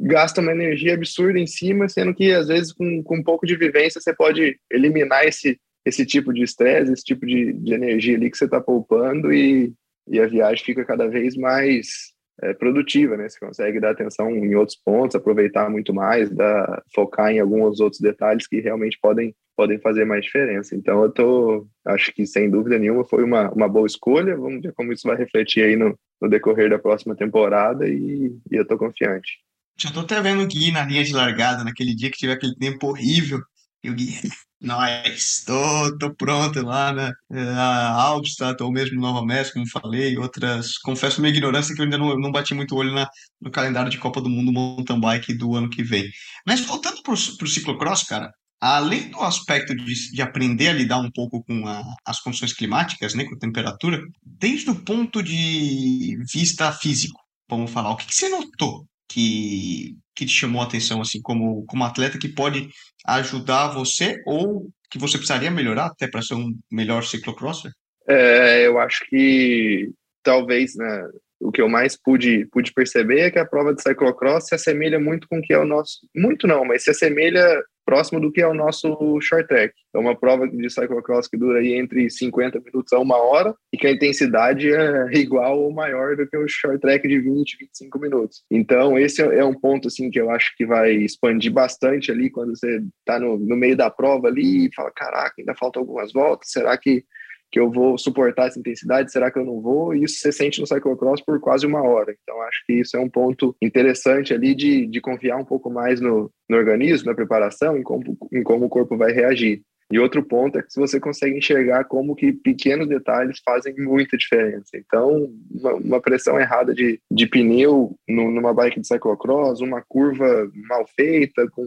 gasta 0.00 0.40
uma 0.40 0.52
energia 0.52 0.94
absurda 0.94 1.38
em 1.38 1.46
cima, 1.46 1.88
sendo 1.88 2.14
que 2.14 2.32
às 2.32 2.48
vezes 2.48 2.72
com, 2.72 3.02
com 3.02 3.16
um 3.16 3.22
pouco 3.22 3.46
de 3.46 3.56
vivência 3.56 4.00
você 4.00 4.14
pode 4.14 4.58
eliminar 4.70 5.26
esse, 5.26 5.58
esse 5.84 6.06
tipo 6.06 6.32
de 6.32 6.42
estresse, 6.42 6.92
esse 6.92 7.04
tipo 7.04 7.26
de, 7.26 7.52
de 7.52 7.74
energia 7.74 8.16
ali 8.16 8.30
que 8.30 8.36
você 8.36 8.44
está 8.44 8.60
poupando 8.60 9.32
e, 9.32 9.72
e 10.08 10.20
a 10.20 10.26
viagem 10.26 10.64
fica 10.64 10.84
cada 10.84 11.08
vez 11.08 11.36
mais 11.36 12.12
é, 12.40 12.54
produtiva, 12.54 13.16
né? 13.16 13.28
Você 13.28 13.38
consegue 13.40 13.80
dar 13.80 13.90
atenção 13.90 14.30
em 14.30 14.54
outros 14.54 14.78
pontos, 14.84 15.16
aproveitar 15.16 15.68
muito 15.68 15.92
mais, 15.92 16.30
dar, 16.30 16.82
focar 16.94 17.32
em 17.32 17.40
alguns 17.40 17.80
outros 17.80 18.00
detalhes 18.00 18.46
que 18.46 18.60
realmente 18.60 18.98
podem, 19.00 19.34
podem 19.56 19.78
fazer 19.80 20.04
mais 20.04 20.24
diferença. 20.24 20.76
Então, 20.76 21.02
eu 21.02 21.10
tô, 21.10 21.66
acho 21.84 22.12
que 22.12 22.24
sem 22.26 22.48
dúvida 22.48 22.78
nenhuma 22.78 23.04
foi 23.04 23.24
uma, 23.24 23.50
uma 23.50 23.68
boa 23.68 23.86
escolha. 23.86 24.36
Vamos 24.36 24.62
ver 24.62 24.72
como 24.72 24.92
isso 24.92 25.08
vai 25.08 25.16
refletir 25.16 25.64
aí 25.64 25.76
no, 25.76 25.98
no 26.20 26.28
decorrer 26.28 26.70
da 26.70 26.78
próxima 26.78 27.16
temporada 27.16 27.88
e, 27.88 28.32
e 28.50 28.56
eu 28.56 28.66
tô 28.66 28.78
confiante. 28.78 29.38
Já 29.80 29.92
tô 29.92 30.00
até 30.00 30.20
vendo 30.20 30.42
o 30.42 30.46
Gui 30.46 30.72
na 30.72 30.84
linha 30.84 31.04
de 31.04 31.12
largada, 31.12 31.62
naquele 31.62 31.94
dia 31.94 32.10
que 32.10 32.18
tiver 32.18 32.32
aquele 32.32 32.56
tempo 32.56 32.88
horrível. 32.88 33.40
E 33.82 33.90
o 33.90 33.94
Gui, 33.94 34.18
nós, 34.60 35.44
tô, 35.46 35.98
tô 35.98 36.14
pronto 36.14 36.60
lá, 36.62 36.92
né? 36.92 37.12
A 37.30 38.02
Albstadt, 38.02 38.60
ou 38.60 38.72
mesmo 38.72 39.00
Nova 39.00 39.24
México, 39.24 39.54
como 39.54 39.70
falei, 39.70 40.18
outras. 40.18 40.76
Confesso 40.78 41.20
minha 41.20 41.32
ignorância 41.32 41.74
que 41.74 41.80
eu 41.80 41.84
ainda 41.84 41.96
não, 41.96 42.18
não 42.18 42.32
bati 42.32 42.54
muito 42.54 42.74
olho 42.74 42.92
na, 42.92 43.08
no 43.40 43.52
calendário 43.52 43.90
de 43.90 43.98
Copa 43.98 44.20
do 44.20 44.28
Mundo 44.28 44.52
Mountain 44.52 45.00
Bike 45.00 45.34
do 45.34 45.54
ano 45.54 45.70
que 45.70 45.84
vem. 45.84 46.10
Mas 46.44 46.60
voltando 46.60 47.00
pro, 47.02 47.14
pro 47.36 47.46
ciclocross, 47.46 48.02
cara, 48.02 48.32
além 48.60 49.10
do 49.10 49.20
aspecto 49.20 49.76
de, 49.76 50.10
de 50.12 50.22
aprender 50.22 50.68
a 50.68 50.72
lidar 50.72 50.98
um 50.98 51.10
pouco 51.10 51.44
com 51.44 51.68
a, 51.68 51.84
as 52.04 52.20
condições 52.20 52.52
climáticas, 52.52 53.14
né, 53.14 53.24
com 53.24 53.36
a 53.36 53.38
temperatura, 53.38 54.02
desde 54.24 54.70
o 54.70 54.74
ponto 54.74 55.22
de 55.22 56.18
vista 56.32 56.72
físico, 56.72 57.20
vamos 57.48 57.70
falar, 57.70 57.90
o 57.90 57.96
que, 57.96 58.06
que 58.06 58.14
você 58.14 58.28
notou 58.28 58.84
que, 59.08 59.96
que 60.14 60.26
te 60.26 60.32
chamou 60.32 60.60
a 60.60 60.64
atenção, 60.64 61.00
assim, 61.00 61.20
como, 61.22 61.64
como 61.66 61.84
atleta 61.84 62.18
que 62.18 62.28
pode 62.28 62.68
ajudar 63.06 63.68
você 63.68 64.16
ou 64.26 64.68
que 64.90 64.98
você 64.98 65.16
precisaria 65.16 65.50
melhorar 65.50 65.86
até 65.86 66.08
para 66.08 66.22
ser 66.22 66.34
um 66.34 66.54
melhor 66.70 67.04
ciclocrosser? 67.04 67.72
É, 68.06 68.66
eu 68.66 68.78
acho 68.78 69.04
que 69.08 69.90
talvez, 70.22 70.74
né, 70.76 71.08
o 71.40 71.52
que 71.52 71.62
eu 71.62 71.68
mais 71.68 71.96
pude, 71.96 72.46
pude 72.52 72.72
perceber 72.72 73.20
é 73.20 73.30
que 73.30 73.38
a 73.38 73.46
prova 73.46 73.74
de 73.74 73.82
cyclocross 73.82 74.46
se 74.46 74.54
assemelha 74.54 74.98
muito 74.98 75.28
com 75.28 75.38
o 75.38 75.42
que 75.42 75.52
é 75.52 75.58
o 75.58 75.64
nosso. 75.64 76.00
Muito 76.14 76.46
não, 76.46 76.64
mas 76.64 76.84
se 76.84 76.90
assemelha 76.90 77.62
próximo 77.88 78.20
do 78.20 78.30
que 78.30 78.42
é 78.42 78.46
o 78.46 78.52
nosso 78.52 79.18
short 79.22 79.48
track. 79.48 79.72
É 79.94 79.98
uma 79.98 80.14
prova 80.14 80.46
de 80.46 80.68
cyclocross 80.68 81.26
que 81.26 81.38
dura 81.38 81.60
aí 81.60 81.72
entre 81.72 82.10
50 82.10 82.60
minutos 82.60 82.92
a 82.92 82.98
uma 82.98 83.16
hora 83.16 83.54
e 83.72 83.78
que 83.78 83.86
a 83.86 83.90
intensidade 83.90 84.70
é 84.70 85.06
igual 85.14 85.58
ou 85.58 85.72
maior 85.72 86.14
do 86.14 86.28
que 86.28 86.36
o 86.36 86.46
short 86.46 86.78
track 86.80 87.08
de 87.08 87.18
20, 87.18 87.56
25 87.58 87.98
minutos. 87.98 88.42
Então, 88.50 88.98
esse 88.98 89.22
é 89.22 89.42
um 89.42 89.54
ponto 89.54 89.88
assim 89.88 90.10
que 90.10 90.20
eu 90.20 90.30
acho 90.30 90.54
que 90.54 90.66
vai 90.66 90.92
expandir 90.92 91.50
bastante 91.50 92.12
ali 92.12 92.28
quando 92.28 92.54
você 92.54 92.82
está 92.98 93.18
no, 93.18 93.38
no 93.38 93.56
meio 93.56 93.74
da 93.74 93.88
prova 93.88 94.28
ali 94.28 94.66
e 94.66 94.74
fala: 94.74 94.90
caraca, 94.94 95.36
ainda 95.38 95.54
faltam 95.54 95.80
algumas 95.80 96.12
voltas, 96.12 96.50
será 96.50 96.76
que 96.76 97.04
que 97.50 97.58
eu 97.58 97.70
vou 97.70 97.96
suportar 97.98 98.48
essa 98.48 98.58
intensidade? 98.58 99.12
Será 99.12 99.30
que 99.30 99.38
eu 99.38 99.44
não 99.44 99.60
vou? 99.60 99.94
E 99.94 100.04
isso 100.04 100.18
você 100.18 100.32
sente 100.32 100.60
no 100.60 100.66
cyclocross 100.66 101.20
por 101.20 101.40
quase 101.40 101.66
uma 101.66 101.82
hora. 101.82 102.14
Então, 102.22 102.40
acho 102.42 102.64
que 102.66 102.74
isso 102.74 102.96
é 102.96 103.00
um 103.00 103.08
ponto 103.08 103.56
interessante 103.62 104.34
ali 104.34 104.54
de, 104.54 104.86
de 104.86 105.00
confiar 105.00 105.36
um 105.36 105.44
pouco 105.44 105.70
mais 105.70 106.00
no, 106.00 106.30
no 106.48 106.56
organismo, 106.56 107.06
na 107.06 107.14
preparação, 107.14 107.76
em 107.76 107.82
como, 107.82 108.16
em 108.32 108.42
como 108.42 108.66
o 108.66 108.68
corpo 108.68 108.96
vai 108.96 109.12
reagir. 109.12 109.62
E 109.90 109.98
outro 109.98 110.22
ponto 110.22 110.58
é 110.58 110.62
que 110.62 110.68
você 110.76 111.00
consegue 111.00 111.38
enxergar 111.38 111.84
como 111.84 112.14
que 112.14 112.30
pequenos 112.30 112.86
detalhes 112.86 113.40
fazem 113.42 113.74
muita 113.78 114.18
diferença. 114.18 114.76
Então, 114.76 115.32
uma, 115.50 115.74
uma 115.74 116.00
pressão 116.00 116.38
errada 116.38 116.74
de, 116.74 117.00
de 117.10 117.26
pneu 117.26 117.96
no, 118.06 118.30
numa 118.30 118.52
bike 118.52 118.80
de 118.80 118.86
cyclocross, 118.86 119.60
uma 119.60 119.82
curva 119.88 120.50
mal 120.68 120.86
feita, 120.94 121.48
com 121.50 121.64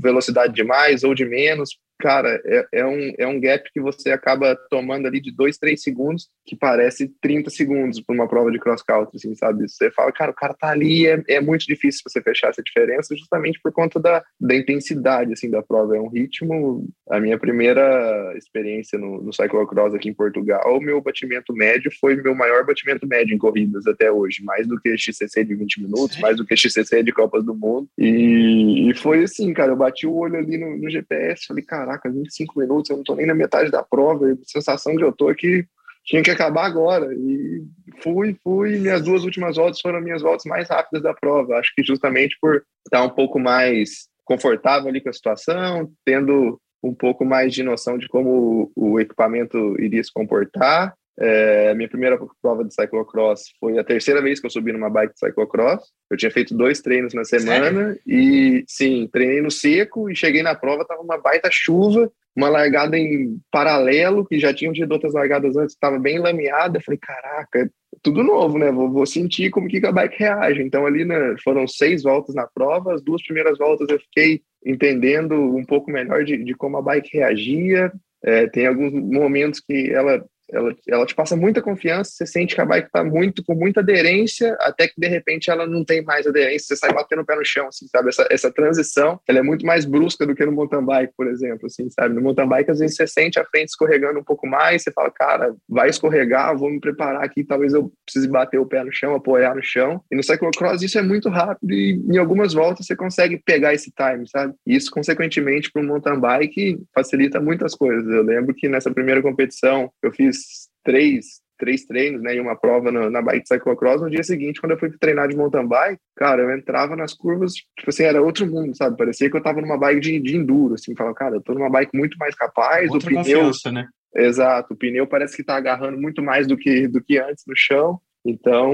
velocidade 0.00 0.54
de 0.54 0.64
mais 0.64 1.04
ou 1.04 1.14
de 1.14 1.24
menos, 1.24 1.78
cara, 1.98 2.40
é, 2.44 2.66
é, 2.72 2.86
um, 2.86 3.12
é 3.18 3.26
um 3.26 3.40
gap 3.40 3.70
que 3.72 3.80
você 3.80 4.10
acaba 4.10 4.56
tomando 4.70 5.06
ali 5.06 5.20
de 5.20 5.34
dois, 5.34 5.58
três 5.58 5.82
segundos, 5.82 6.28
que 6.44 6.56
parece 6.56 7.08
30 7.20 7.50
segundos 7.50 8.00
para 8.00 8.14
uma 8.14 8.28
prova 8.28 8.50
de 8.50 8.58
cross-country, 8.58 9.16
assim, 9.16 9.34
sabe? 9.34 9.68
Você 9.68 9.90
fala, 9.90 10.12
cara, 10.12 10.30
o 10.30 10.34
cara 10.34 10.54
tá 10.54 10.68
ali, 10.68 11.06
é, 11.06 11.22
é 11.28 11.40
muito 11.40 11.66
difícil 11.66 12.02
você 12.06 12.20
fechar 12.20 12.48
essa 12.48 12.62
diferença, 12.62 13.16
justamente 13.16 13.60
por 13.62 13.72
conta 13.72 13.98
da, 13.98 14.22
da 14.40 14.54
intensidade, 14.54 15.32
assim, 15.32 15.50
da 15.50 15.62
prova. 15.62 15.96
É 15.96 16.00
um 16.00 16.08
ritmo... 16.08 16.86
A 17.08 17.20
minha 17.20 17.38
primeira 17.38 18.34
experiência 18.36 18.98
no, 18.98 19.22
no 19.22 19.32
cyclocross 19.32 19.94
aqui 19.94 20.08
em 20.08 20.14
Portugal, 20.14 20.76
o 20.76 20.80
meu 20.80 21.00
batimento 21.00 21.52
médio 21.52 21.90
foi 22.00 22.16
meu 22.16 22.34
maior 22.34 22.64
batimento 22.64 23.06
médio 23.06 23.34
em 23.34 23.38
corridas 23.38 23.86
até 23.86 24.10
hoje, 24.10 24.42
mais 24.42 24.66
do 24.66 24.78
que 24.80 24.96
XCC 24.96 25.44
de 25.44 25.54
20 25.54 25.82
minutos, 25.82 26.18
mais 26.18 26.36
do 26.36 26.44
que 26.44 26.56
XCC 26.56 27.02
de 27.02 27.12
Copas 27.12 27.44
do 27.44 27.54
Mundo. 27.54 27.88
E, 27.96 28.90
e 28.90 28.94
foi 28.94 29.22
assim, 29.24 29.52
cara, 29.54 29.72
eu 29.72 29.76
bati 29.76 30.06
o 30.06 30.14
olho 30.14 30.36
ali 30.36 30.58
no, 30.58 30.76
no 30.76 30.90
GPS, 30.90 31.46
falei, 31.46 31.64
cara, 31.64 31.85
caraca, 31.86 32.10
25 32.10 32.58
minutos, 32.58 32.90
eu 32.90 32.96
não 32.96 33.04
tô 33.04 33.14
nem 33.14 33.26
na 33.26 33.34
metade 33.34 33.70
da 33.70 33.82
prova, 33.82 34.26
a 34.26 34.36
sensação 34.44 34.96
de 34.96 35.02
eu 35.02 35.12
tô 35.12 35.28
aqui 35.28 35.64
tinha 36.04 36.22
que 36.22 36.30
acabar 36.30 36.66
agora. 36.66 37.12
E 37.14 37.64
fui, 38.02 38.36
fui, 38.42 38.78
minhas 38.78 39.02
duas 39.02 39.24
últimas 39.24 39.56
voltas 39.56 39.80
foram 39.80 40.00
minhas 40.00 40.22
voltas 40.22 40.44
mais 40.44 40.68
rápidas 40.68 41.02
da 41.02 41.12
prova. 41.12 41.56
Acho 41.56 41.72
que 41.74 41.82
justamente 41.82 42.36
por 42.40 42.62
estar 42.84 43.02
um 43.02 43.10
pouco 43.10 43.40
mais 43.40 44.08
confortável 44.24 44.88
ali 44.88 45.00
com 45.00 45.08
a 45.08 45.12
situação, 45.12 45.90
tendo 46.04 46.60
um 46.82 46.94
pouco 46.94 47.24
mais 47.24 47.52
de 47.52 47.62
noção 47.64 47.98
de 47.98 48.08
como 48.08 48.70
o 48.76 49.00
equipamento 49.00 49.58
iria 49.80 50.02
se 50.02 50.12
comportar. 50.12 50.94
É, 51.18 51.74
minha 51.74 51.88
primeira 51.88 52.18
prova 52.42 52.62
de 52.62 52.74
cyclocross 52.74 53.44
foi 53.58 53.78
a 53.78 53.84
terceira 53.84 54.20
vez 54.20 54.38
que 54.38 54.46
eu 54.46 54.50
subi 54.50 54.72
numa 54.72 54.90
bike 54.90 55.14
de 55.14 55.18
cyclocross. 55.18 55.82
Eu 56.10 56.16
tinha 56.16 56.30
feito 56.30 56.54
dois 56.54 56.80
treinos 56.80 57.14
na 57.14 57.24
semana 57.24 57.94
Sério? 57.94 58.00
e, 58.06 58.64
sim, 58.68 59.08
treinei 59.10 59.40
no 59.40 59.50
seco 59.50 60.10
e 60.10 60.14
cheguei 60.14 60.42
na 60.42 60.54
prova, 60.54 60.84
tava 60.84 61.00
uma 61.00 61.16
baita 61.16 61.48
chuva, 61.50 62.10
uma 62.36 62.50
largada 62.50 62.98
em 62.98 63.38
paralelo, 63.50 64.26
que 64.26 64.38
já 64.38 64.52
tinham 64.52 64.74
tido 64.74 64.92
outras 64.92 65.14
largadas 65.14 65.56
antes, 65.56 65.74
estava 65.74 65.98
bem 65.98 66.18
lameada. 66.18 66.82
Falei, 66.82 66.98
caraca, 66.98 67.70
tudo 68.02 68.22
novo, 68.22 68.58
né? 68.58 68.70
Vou, 68.70 68.90
vou, 68.90 69.06
sentir 69.06 69.50
como 69.50 69.68
que 69.68 69.84
a 69.86 69.92
bike 69.92 70.18
reage. 70.18 70.62
Então, 70.62 70.84
ali 70.84 71.06
né, 71.06 71.34
foram 71.42 71.66
seis 71.66 72.02
voltas 72.02 72.34
na 72.34 72.46
prova, 72.46 72.94
as 72.94 73.02
duas 73.02 73.22
primeiras 73.22 73.56
voltas 73.56 73.88
eu 73.88 73.98
fiquei 74.00 74.42
entendendo 74.64 75.34
um 75.34 75.64
pouco 75.64 75.90
melhor 75.90 76.24
de, 76.24 76.36
de 76.36 76.54
como 76.54 76.76
a 76.76 76.82
bike 76.82 77.16
reagia. 77.16 77.90
É, 78.22 78.46
tem 78.48 78.66
alguns 78.66 78.92
momentos 78.92 79.60
que 79.60 79.90
ela 79.90 80.22
ela, 80.50 80.74
ela 80.88 81.06
te 81.06 81.14
passa 81.14 81.36
muita 81.36 81.62
confiança, 81.62 82.10
você 82.12 82.26
sente 82.26 82.54
que 82.54 82.60
a 82.60 82.64
bike 82.64 82.86
está 82.86 83.02
muito, 83.04 83.42
com 83.44 83.54
muita 83.54 83.80
aderência, 83.80 84.56
até 84.60 84.86
que 84.86 84.94
de 84.98 85.08
repente 85.08 85.50
ela 85.50 85.66
não 85.66 85.84
tem 85.84 86.02
mais 86.02 86.26
aderência, 86.26 86.68
você 86.68 86.76
sai 86.76 86.92
batendo 86.92 87.22
o 87.22 87.26
pé 87.26 87.34
no 87.36 87.44
chão, 87.44 87.68
assim, 87.68 87.86
sabe? 87.88 88.08
Essa, 88.08 88.26
essa 88.30 88.50
transição, 88.50 89.20
ela 89.26 89.38
é 89.38 89.42
muito 89.42 89.66
mais 89.66 89.84
brusca 89.84 90.26
do 90.26 90.34
que 90.34 90.44
no 90.44 90.52
mountain 90.52 90.84
bike, 90.84 91.12
por 91.16 91.26
exemplo, 91.26 91.66
assim, 91.66 91.88
sabe? 91.90 92.14
No 92.14 92.22
mountain 92.22 92.48
bike, 92.48 92.70
às 92.70 92.78
vezes 92.78 92.96
você 92.96 93.06
sente 93.06 93.38
a 93.38 93.44
frente 93.44 93.68
escorregando 93.68 94.18
um 94.18 94.24
pouco 94.24 94.46
mais, 94.46 94.82
você 94.82 94.92
fala, 94.92 95.10
cara, 95.10 95.54
vai 95.68 95.88
escorregar, 95.88 96.56
vou 96.56 96.70
me 96.70 96.80
preparar 96.80 97.24
aqui, 97.24 97.44
talvez 97.44 97.72
eu 97.74 97.92
precise 98.04 98.28
bater 98.28 98.58
o 98.58 98.66
pé 98.66 98.84
no 98.84 98.92
chão, 98.92 99.14
apoiar 99.14 99.54
no 99.54 99.62
chão. 99.62 100.02
E 100.10 100.16
no 100.16 100.22
cyclocross 100.22 100.82
isso 100.82 100.98
é 100.98 101.02
muito 101.02 101.28
rápido 101.28 101.72
e 101.72 102.00
em 102.08 102.18
algumas 102.18 102.52
voltas 102.52 102.86
você 102.86 102.94
consegue 102.94 103.40
pegar 103.44 103.74
esse 103.74 103.90
time, 103.90 104.28
sabe? 104.28 104.54
E 104.66 104.76
isso, 104.76 104.90
consequentemente, 104.90 105.70
para 105.70 105.82
um 105.82 105.86
mountain 105.86 106.18
bike 106.20 106.78
facilita 106.94 107.40
muitas 107.40 107.74
coisas. 107.74 108.06
Eu 108.06 108.22
lembro 108.22 108.54
que 108.54 108.68
nessa 108.68 108.90
primeira 108.90 109.22
competição 109.22 109.90
eu 110.02 110.12
fiz 110.12 110.35
fiz 110.36 110.68
três, 110.84 111.40
três 111.58 111.84
treinos, 111.84 112.22
né, 112.22 112.36
e 112.36 112.40
uma 112.40 112.56
prova 112.56 112.92
na, 112.92 113.10
na 113.10 113.22
bike 113.22 113.48
cyclocross, 113.48 114.00
no 114.00 114.10
dia 114.10 114.22
seguinte, 114.22 114.60
quando 114.60 114.72
eu 114.72 114.78
fui 114.78 114.90
treinar 114.98 115.28
de 115.28 115.36
mountain 115.36 115.66
bike, 115.66 116.00
cara, 116.16 116.42
eu 116.42 116.56
entrava 116.56 116.94
nas 116.94 117.14
curvas, 117.14 117.54
tipo 117.54 117.88
assim, 117.88 118.04
era 118.04 118.22
outro 118.22 118.46
mundo, 118.46 118.76
sabe? 118.76 118.96
Parecia 118.96 119.30
que 119.30 119.36
eu 119.36 119.42
tava 119.42 119.60
numa 119.60 119.78
bike 119.78 120.00
de, 120.00 120.20
de 120.20 120.36
enduro, 120.36 120.74
assim, 120.74 120.94
falava, 120.94 121.14
cara, 121.14 121.36
eu 121.36 121.40
tô 121.40 121.54
numa 121.54 121.70
bike 121.70 121.96
muito 121.96 122.16
mais 122.18 122.34
capaz, 122.34 122.90
Outra 122.90 123.10
o 123.10 123.24
pneu... 123.24 123.50
né? 123.72 123.88
Exato, 124.14 124.74
o 124.74 124.76
pneu 124.76 125.06
parece 125.06 125.36
que 125.36 125.44
tá 125.44 125.56
agarrando 125.56 125.98
muito 125.98 126.22
mais 126.22 126.46
do 126.46 126.56
que, 126.56 126.86
do 126.88 127.02
que 127.02 127.18
antes 127.18 127.44
no 127.46 127.54
chão, 127.56 127.98
então 128.24 128.72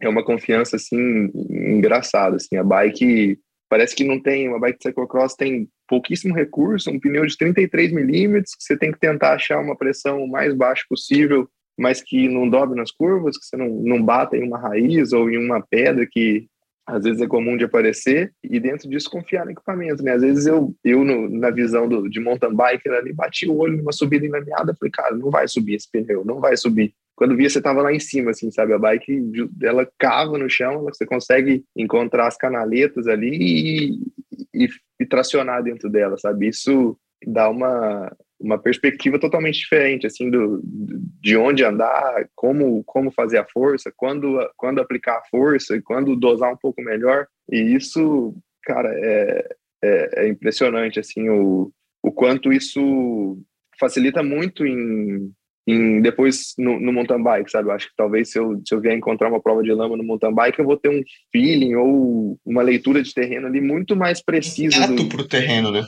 é 0.00 0.08
uma 0.08 0.24
confiança, 0.24 0.76
assim, 0.76 1.30
engraçada, 1.50 2.36
assim, 2.36 2.56
a 2.56 2.64
bike 2.64 3.38
parece 3.68 3.96
que 3.96 4.04
não 4.04 4.20
tem, 4.20 4.48
uma 4.48 4.60
bike 4.60 4.78
de 4.78 4.84
cyclocross 4.84 5.34
tem 5.34 5.68
pouquíssimo 5.88 6.34
recurso, 6.34 6.90
um 6.90 7.00
pneu 7.00 7.26
de 7.26 7.36
33 7.36 7.92
milímetros, 7.92 8.54
que 8.54 8.62
você 8.62 8.76
tem 8.76 8.92
que 8.92 8.98
tentar 8.98 9.34
achar 9.34 9.60
uma 9.60 9.76
pressão 9.76 10.22
o 10.22 10.28
mais 10.28 10.54
baixa 10.54 10.84
possível, 10.88 11.48
mas 11.78 12.02
que 12.02 12.28
não 12.28 12.48
dobre 12.48 12.78
nas 12.78 12.90
curvas, 12.90 13.36
que 13.38 13.44
você 13.44 13.56
não, 13.56 13.68
não 13.68 14.02
bata 14.02 14.36
em 14.36 14.42
uma 14.42 14.58
raiz 14.58 15.12
ou 15.12 15.30
em 15.30 15.36
uma 15.36 15.60
pedra 15.60 16.06
que 16.10 16.46
às 16.86 17.02
vezes 17.02 17.20
é 17.20 17.26
comum 17.26 17.56
de 17.56 17.64
aparecer, 17.64 18.32
e 18.44 18.60
dentro 18.60 18.88
disso 18.88 19.10
confiar 19.10 19.44
no 19.44 19.50
equipamento, 19.50 20.04
né? 20.04 20.12
Às 20.12 20.22
vezes 20.22 20.46
eu, 20.46 20.72
eu 20.84 21.04
no, 21.04 21.28
na 21.28 21.50
visão 21.50 21.88
do, 21.88 22.08
de 22.08 22.20
mountain 22.20 22.54
bike 22.54 22.88
ali, 22.88 23.12
bati 23.12 23.48
o 23.48 23.56
olho 23.56 23.76
numa 23.76 23.90
subida 23.90 24.24
enlameada, 24.24 24.74
falei, 24.78 24.92
cara, 24.92 25.16
não 25.16 25.28
vai 25.28 25.48
subir 25.48 25.74
esse 25.74 25.90
pneu, 25.90 26.24
não 26.24 26.38
vai 26.38 26.56
subir. 26.56 26.94
Quando 27.16 27.34
via, 27.34 27.48
você 27.48 27.62
tava 27.62 27.80
lá 27.80 27.92
em 27.92 27.98
cima, 27.98 28.30
assim, 28.30 28.50
sabe? 28.50 28.74
A 28.74 28.78
bike, 28.78 29.22
ela 29.62 29.88
cava 29.98 30.36
no 30.36 30.50
chão, 30.50 30.84
você 30.84 31.06
consegue 31.06 31.64
encontrar 31.74 32.26
as 32.26 32.36
canaletas 32.36 33.08
ali 33.08 33.30
e, 33.34 34.64
e, 34.64 34.68
e 35.00 35.06
tracionar 35.06 35.62
dentro 35.62 35.88
dela, 35.88 36.18
sabe? 36.18 36.48
Isso 36.48 36.94
dá 37.26 37.48
uma, 37.48 38.14
uma 38.38 38.58
perspectiva 38.58 39.18
totalmente 39.18 39.58
diferente, 39.58 40.06
assim, 40.06 40.30
do, 40.30 40.60
de 40.62 41.38
onde 41.38 41.64
andar, 41.64 42.28
como, 42.34 42.84
como 42.84 43.10
fazer 43.10 43.38
a 43.38 43.46
força, 43.46 43.90
quando, 43.96 44.38
quando 44.54 44.80
aplicar 44.80 45.18
a 45.18 45.24
força 45.30 45.74
e 45.74 45.82
quando 45.82 46.14
dosar 46.16 46.52
um 46.52 46.56
pouco 46.56 46.82
melhor. 46.82 47.26
E 47.50 47.58
isso, 47.74 48.34
cara, 48.62 48.92
é, 48.92 49.56
é, 49.82 50.24
é 50.24 50.28
impressionante, 50.28 51.00
assim, 51.00 51.30
o, 51.30 51.72
o 52.02 52.12
quanto 52.12 52.52
isso 52.52 53.38
facilita 53.80 54.22
muito 54.22 54.66
em, 54.66 55.32
em 55.66 56.00
depois 56.00 56.54
no, 56.56 56.78
no, 56.78 56.92
mountain 56.92 57.22
bike, 57.22 57.50
sabe? 57.50 57.68
Eu 57.68 57.72
acho 57.72 57.88
que 57.88 57.96
talvez 57.96 58.30
se 58.30 58.38
eu, 58.38 58.62
se 58.66 58.74
eu 58.74 58.80
vier 58.80 58.96
encontrar 58.96 59.28
uma 59.28 59.40
prova 59.40 59.62
de 59.62 59.72
lama 59.72 59.96
no 59.96 60.04
mountain 60.04 60.32
bike, 60.32 60.58
eu 60.58 60.64
vou 60.64 60.76
ter 60.76 60.88
um 60.88 61.02
feeling 61.32 61.74
ou 61.74 62.38
uma 62.46 62.62
leitura 62.62 63.02
de 63.02 63.12
terreno 63.12 63.46
ali 63.46 63.60
muito 63.60 63.96
mais 63.96 64.22
precisa. 64.22 64.80
Direto 64.80 64.94
do... 64.94 65.08
pro 65.08 65.26
terreno, 65.26 65.72
né? 65.72 65.84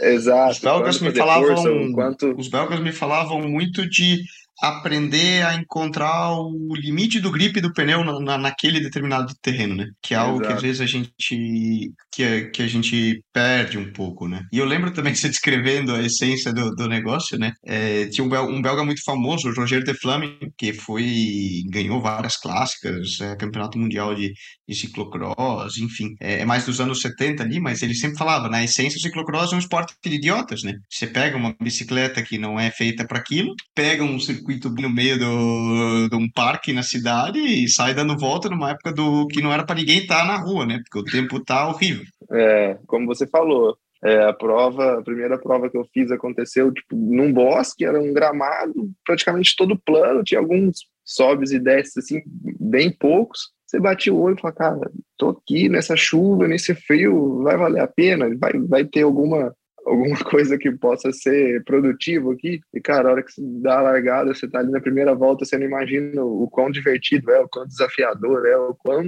Exato. 0.00 0.52
Os 0.52 0.58
belgas 0.58 1.00
me 1.00 1.10
falavam, 1.12 1.56
força, 1.56 1.92
quanto... 1.94 2.34
os 2.38 2.48
belgas 2.48 2.80
me 2.80 2.92
falavam 2.92 3.40
muito 3.42 3.88
de 3.88 4.22
aprender 4.60 5.44
a 5.44 5.54
encontrar 5.54 6.32
o 6.32 6.74
limite 6.74 7.20
do 7.20 7.30
grip 7.30 7.60
do 7.60 7.72
pneu 7.72 8.04
na, 8.04 8.38
naquele 8.38 8.80
determinado 8.80 9.34
terreno, 9.40 9.74
né? 9.74 9.86
Que 10.00 10.14
é 10.14 10.16
algo 10.16 10.36
Exato. 10.36 10.48
que 10.48 10.54
às 10.54 10.62
vezes 10.62 10.80
a 10.80 10.86
gente 10.86 11.92
que, 12.12 12.22
é, 12.22 12.44
que 12.44 12.62
a 12.62 12.66
gente 12.66 13.22
perde 13.32 13.78
um 13.78 13.92
pouco, 13.92 14.28
né? 14.28 14.42
E 14.52 14.58
eu 14.58 14.64
lembro 14.64 14.92
também 14.92 15.14
você 15.14 15.28
descrevendo 15.28 15.94
a 15.94 16.02
essência 16.02 16.52
do, 16.52 16.74
do 16.74 16.88
negócio, 16.88 17.38
né? 17.38 17.52
É, 17.64 18.06
tinha 18.06 18.24
um 18.24 18.28
belga, 18.28 18.52
um 18.52 18.62
belga, 18.62 18.84
muito 18.84 19.02
famoso, 19.04 19.48
o 19.48 19.54
Roger 19.54 19.82
de 19.82 19.94
Flamme, 19.94 20.38
que 20.56 20.72
foi 20.72 21.62
ganhou 21.70 22.00
várias 22.00 22.36
clássicas, 22.36 23.20
é, 23.20 23.34
campeonato 23.36 23.78
mundial 23.78 24.14
de, 24.14 24.32
de 24.68 24.74
ciclocross, 24.74 25.78
enfim, 25.78 26.14
é, 26.20 26.40
é, 26.40 26.44
mais 26.44 26.66
dos 26.66 26.80
anos 26.80 27.00
70 27.00 27.42
ali, 27.42 27.60
mas 27.60 27.82
ele 27.82 27.94
sempre 27.94 28.18
falava, 28.18 28.48
na 28.48 28.62
essência 28.62 28.98
o 28.98 29.02
ciclocross 29.02 29.52
é 29.52 29.56
um 29.56 29.58
esporte 29.58 29.94
de 30.04 30.14
idiotas, 30.14 30.62
né? 30.62 30.74
Você 30.90 31.06
pega 31.06 31.36
uma 31.36 31.54
bicicleta 31.60 32.22
que 32.22 32.38
não 32.38 32.58
é 32.58 32.70
feita 32.70 33.06
para 33.06 33.18
aquilo, 33.18 33.54
pega 33.74 34.04
um 34.04 34.18
circuito 34.20 34.51
no 34.80 34.90
meio 34.90 35.18
do, 35.18 36.08
de 36.08 36.16
um 36.16 36.30
parque 36.30 36.72
na 36.72 36.82
cidade 36.82 37.38
e 37.38 37.68
sai 37.68 37.94
dando 37.94 38.18
volta 38.18 38.48
numa 38.48 38.70
época 38.70 38.92
do 38.92 39.26
que 39.28 39.42
não 39.42 39.52
era 39.52 39.64
para 39.64 39.76
ninguém 39.76 39.98
estar 39.98 40.20
tá 40.20 40.24
na 40.24 40.36
rua, 40.36 40.66
né? 40.66 40.80
Porque 40.84 40.98
o 40.98 41.12
tempo 41.12 41.44
tá 41.44 41.68
horrível. 41.68 42.04
É, 42.30 42.78
como 42.86 43.06
você 43.06 43.26
falou, 43.26 43.76
é, 44.04 44.24
a 44.24 44.32
prova, 44.32 44.98
a 44.98 45.02
primeira 45.02 45.38
prova 45.38 45.70
que 45.70 45.76
eu 45.76 45.86
fiz 45.92 46.10
aconteceu 46.10 46.72
tipo, 46.72 46.96
num 46.96 47.32
bosque, 47.32 47.84
era 47.84 48.00
um 48.00 48.12
gramado 48.12 48.90
praticamente 49.04 49.54
todo 49.56 49.78
plano, 49.78 50.24
tinha 50.24 50.40
alguns 50.40 50.86
sobes 51.04 51.52
e 51.52 51.58
desces 51.58 51.98
assim, 51.98 52.22
bem 52.58 52.90
poucos. 52.90 53.52
Você 53.66 53.80
batia 53.80 54.12
o 54.12 54.20
olho 54.20 54.36
e 54.36 54.40
fala, 54.40 54.54
cara, 54.54 54.90
tô 55.16 55.30
aqui 55.30 55.68
nessa 55.68 55.96
chuva, 55.96 56.46
nesse 56.46 56.74
frio, 56.74 57.42
vai 57.42 57.56
valer 57.56 57.80
a 57.80 57.86
pena? 57.86 58.28
Vai, 58.38 58.52
vai 58.58 58.84
ter 58.84 59.02
alguma 59.02 59.54
alguma 59.86 60.18
coisa 60.24 60.58
que 60.58 60.70
possa 60.72 61.12
ser 61.12 61.62
produtivo 61.64 62.32
aqui. 62.32 62.60
E, 62.72 62.80
cara, 62.80 63.08
a 63.08 63.12
hora 63.12 63.22
que 63.22 63.32
você 63.32 63.42
dá 63.60 63.78
a 63.78 63.82
largada, 63.82 64.34
você 64.34 64.48
tá 64.48 64.60
ali 64.60 64.70
na 64.70 64.80
primeira 64.80 65.14
volta, 65.14 65.44
você 65.44 65.58
não 65.58 65.66
imagina 65.66 66.24
o 66.24 66.48
quão 66.48 66.70
divertido 66.70 67.30
é, 67.30 67.40
o 67.40 67.48
quão 67.48 67.66
desafiador 67.66 68.46
é, 68.46 68.56
o 68.56 68.74
quão. 68.74 69.04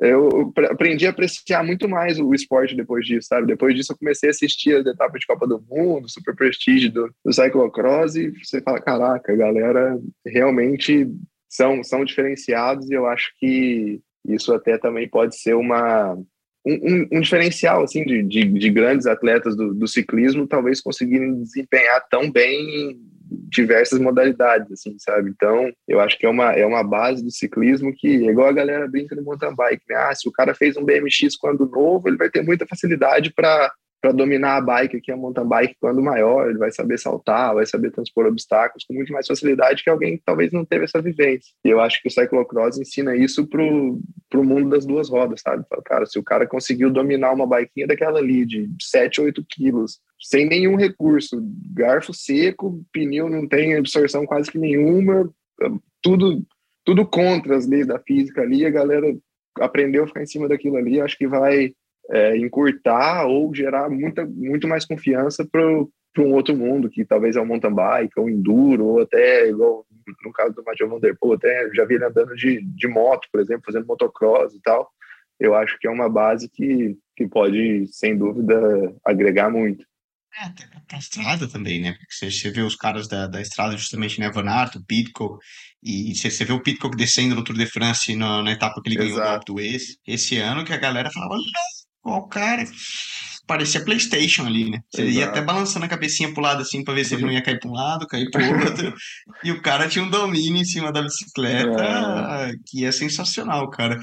Eu 0.00 0.52
aprendi 0.70 1.06
a 1.06 1.10
apreciar 1.10 1.64
muito 1.64 1.88
mais 1.88 2.20
o 2.20 2.32
esporte 2.32 2.76
depois 2.76 3.04
disso, 3.04 3.28
sabe? 3.28 3.46
Depois 3.46 3.74
disso, 3.74 3.92
eu 3.92 3.98
comecei 3.98 4.28
a 4.28 4.30
assistir 4.30 4.76
as 4.76 4.86
etapas 4.86 5.20
de 5.20 5.26
Copa 5.26 5.46
do 5.46 5.64
Mundo, 5.68 6.08
super 6.08 6.36
prestígio 6.36 6.92
do, 6.92 7.14
do 7.24 7.32
cyclocross, 7.32 8.14
e 8.14 8.30
você 8.30 8.60
fala: 8.60 8.80
caraca, 8.80 9.32
a 9.32 9.36
galera 9.36 9.98
realmente 10.24 11.08
são, 11.48 11.82
são 11.82 12.04
diferenciados, 12.04 12.88
e 12.90 12.94
eu 12.94 13.06
acho 13.06 13.32
que 13.40 14.00
isso 14.28 14.52
até 14.52 14.76
também 14.78 15.08
pode 15.08 15.36
ser 15.40 15.54
uma 15.54 16.16
um, 16.66 17.08
um, 17.12 17.20
diferencial 17.20 17.82
assim 17.82 18.04
de, 18.04 18.22
de, 18.22 18.44
de 18.44 18.70
grandes 18.70 19.06
atletas 19.06 19.56
do, 19.56 19.72
do, 19.72 19.88
ciclismo 19.88 20.46
talvez 20.46 20.80
conseguirem 20.80 21.42
desempenhar 21.42 22.06
tão 22.10 22.30
bem 22.30 22.90
em 22.90 23.08
diversas 23.50 23.98
modalidades, 23.98 24.70
assim, 24.72 24.96
sabe? 24.98 25.30
Então, 25.30 25.70
eu 25.86 26.00
acho 26.00 26.18
que 26.18 26.24
é 26.24 26.28
uma, 26.28 26.52
é 26.52 26.64
uma 26.64 26.82
base 26.82 27.22
do 27.22 27.30
ciclismo 27.30 27.92
que 27.94 28.08
é 28.08 28.30
igual 28.30 28.48
a 28.48 28.52
galera 28.52 28.88
brinca 28.88 29.14
no 29.14 29.22
mountain 29.22 29.54
bike, 29.54 29.82
né? 29.88 29.96
Ah, 29.96 30.14
se 30.14 30.28
o 30.28 30.32
cara 30.32 30.54
fez 30.54 30.76
um 30.76 30.84
BMX 30.84 31.36
quando 31.38 31.68
novo, 31.68 32.08
ele 32.08 32.16
vai 32.16 32.30
ter 32.30 32.42
muita 32.42 32.66
facilidade 32.66 33.32
para 33.34 33.72
para 34.00 34.12
dominar 34.12 34.56
a 34.56 34.60
bike, 34.60 35.00
é 35.08 35.12
a 35.12 35.16
mountain 35.16 35.46
bike, 35.46 35.76
quando 35.80 36.00
maior, 36.02 36.48
ele 36.48 36.58
vai 36.58 36.70
saber 36.70 36.98
saltar, 36.98 37.54
vai 37.54 37.66
saber 37.66 37.90
transpor 37.90 38.26
obstáculos 38.26 38.84
com 38.84 38.94
muito 38.94 39.12
mais 39.12 39.26
facilidade 39.26 39.82
que 39.82 39.90
alguém 39.90 40.16
que 40.16 40.22
talvez 40.24 40.52
não 40.52 40.64
teve 40.64 40.84
essa 40.84 41.02
vivência. 41.02 41.52
E 41.64 41.68
eu 41.68 41.80
acho 41.80 42.00
que 42.00 42.08
o 42.08 42.10
cyclocross 42.10 42.78
ensina 42.78 43.16
isso 43.16 43.46
pro, 43.46 44.00
pro 44.30 44.44
mundo 44.44 44.70
das 44.70 44.86
duas 44.86 45.08
rodas, 45.08 45.40
sabe? 45.40 45.64
Cara, 45.84 46.06
se 46.06 46.18
o 46.18 46.22
cara 46.22 46.46
conseguiu 46.46 46.90
dominar 46.90 47.32
uma 47.32 47.46
biquinha 47.46 47.86
daquela 47.86 48.18
ali 48.20 48.46
de 48.46 48.68
7, 48.80 49.20
8 49.20 49.44
quilos, 49.48 49.98
sem 50.20 50.46
nenhum 50.46 50.76
recurso, 50.76 51.36
garfo 51.72 52.14
seco, 52.14 52.80
pneu 52.92 53.28
não 53.28 53.48
tem 53.48 53.76
absorção 53.76 54.24
quase 54.26 54.50
que 54.50 54.58
nenhuma, 54.58 55.28
tudo 56.00 56.42
tudo 56.84 57.06
contra 57.06 57.54
as 57.54 57.66
leis 57.66 57.86
da 57.86 57.98
física 57.98 58.40
ali, 58.40 58.64
a 58.64 58.70
galera 58.70 59.14
aprendeu 59.60 60.04
a 60.04 60.06
ficar 60.06 60.22
em 60.22 60.26
cima 60.26 60.48
daquilo 60.48 60.76
ali, 60.76 60.98
acho 60.98 61.18
que 61.18 61.28
vai 61.28 61.74
é, 62.10 62.36
encurtar 62.36 63.26
ou 63.26 63.54
gerar 63.54 63.88
muita, 63.88 64.24
muito 64.24 64.66
mais 64.66 64.84
confiança 64.84 65.46
para 65.50 65.62
um 65.62 66.32
outro 66.32 66.56
mundo, 66.56 66.90
que 66.90 67.04
talvez 67.04 67.36
é 67.36 67.40
o 67.40 67.46
mountain 67.46 67.74
bike, 67.74 68.18
ou 68.18 68.28
enduro, 68.28 68.84
ou 68.86 69.00
até, 69.02 69.48
igual 69.48 69.86
no 70.24 70.32
caso 70.32 70.54
do 70.54 70.64
Mathieu 70.64 70.88
Van 70.88 70.98
Der 70.98 71.16
Poel, 71.18 71.34
até 71.34 71.70
já 71.74 71.84
vi 71.84 71.94
ele 71.94 72.04
andando 72.04 72.34
de, 72.34 72.62
de 72.62 72.88
moto, 72.88 73.28
por 73.30 73.40
exemplo, 73.40 73.62
fazendo 73.66 73.86
motocross 73.86 74.54
e 74.54 74.60
tal. 74.62 74.90
Eu 75.38 75.54
acho 75.54 75.78
que 75.78 75.86
é 75.86 75.90
uma 75.90 76.08
base 76.08 76.48
que, 76.48 76.96
que 77.16 77.28
pode, 77.28 77.86
sem 77.88 78.16
dúvida, 78.16 78.94
agregar 79.04 79.50
muito. 79.50 79.84
É, 80.40 80.44
até 80.44 80.64
pra 80.86 80.98
estrada 80.98 81.48
também, 81.48 81.80
né? 81.80 81.92
Porque 81.92 82.12
você, 82.12 82.30
você 82.30 82.50
vê 82.50 82.60
os 82.60 82.76
caras 82.76 83.08
da, 83.08 83.26
da 83.26 83.40
estrada, 83.40 83.76
justamente, 83.76 84.20
né? 84.20 84.30
Van 84.30 84.48
Aert, 84.48 84.76
o 84.76 84.84
Pitcock, 84.84 85.38
e 85.82 86.14
você, 86.14 86.30
você 86.30 86.44
vê 86.44 86.52
o 86.52 86.62
Pitcock 86.62 86.96
descendo 86.96 87.34
no 87.34 87.44
Tour 87.44 87.56
de 87.56 87.66
France 87.66 88.14
na, 88.14 88.42
na 88.42 88.52
etapa 88.52 88.80
que 88.82 88.88
ele 88.88 88.96
ganhou 88.96 89.18
Exato. 89.18 89.54
do 89.54 89.60
esse, 89.60 89.98
esse 90.06 90.38
ano, 90.38 90.64
que 90.64 90.72
a 90.72 90.76
galera 90.76 91.10
falava, 91.10 91.34
o 92.16 92.28
cara 92.28 92.64
parecia 93.46 93.84
PlayStation 93.84 94.46
ali, 94.46 94.70
né? 94.70 94.80
Você 94.90 95.02
Exato. 95.02 95.18
ia 95.18 95.26
até 95.26 95.40
balançando 95.40 95.86
a 95.86 95.88
cabecinha 95.88 96.32
pro 96.32 96.42
lado 96.42 96.60
assim 96.60 96.84
pra 96.84 96.92
ver 96.92 97.04
se 97.04 97.14
ele 97.14 97.24
não 97.24 97.32
ia 97.32 97.42
cair 97.42 97.58
pra 97.58 97.70
um 97.70 97.72
lado, 97.72 98.06
cair 98.06 98.30
pro 98.30 98.40
outro. 98.64 98.94
e 99.42 99.50
o 99.50 99.62
cara 99.62 99.88
tinha 99.88 100.04
um 100.04 100.10
domínio 100.10 100.60
em 100.60 100.64
cima 100.64 100.92
da 100.92 101.02
bicicleta 101.02 101.82
é. 101.82 102.52
que 102.66 102.84
é 102.84 102.92
sensacional, 102.92 103.70
cara. 103.70 103.98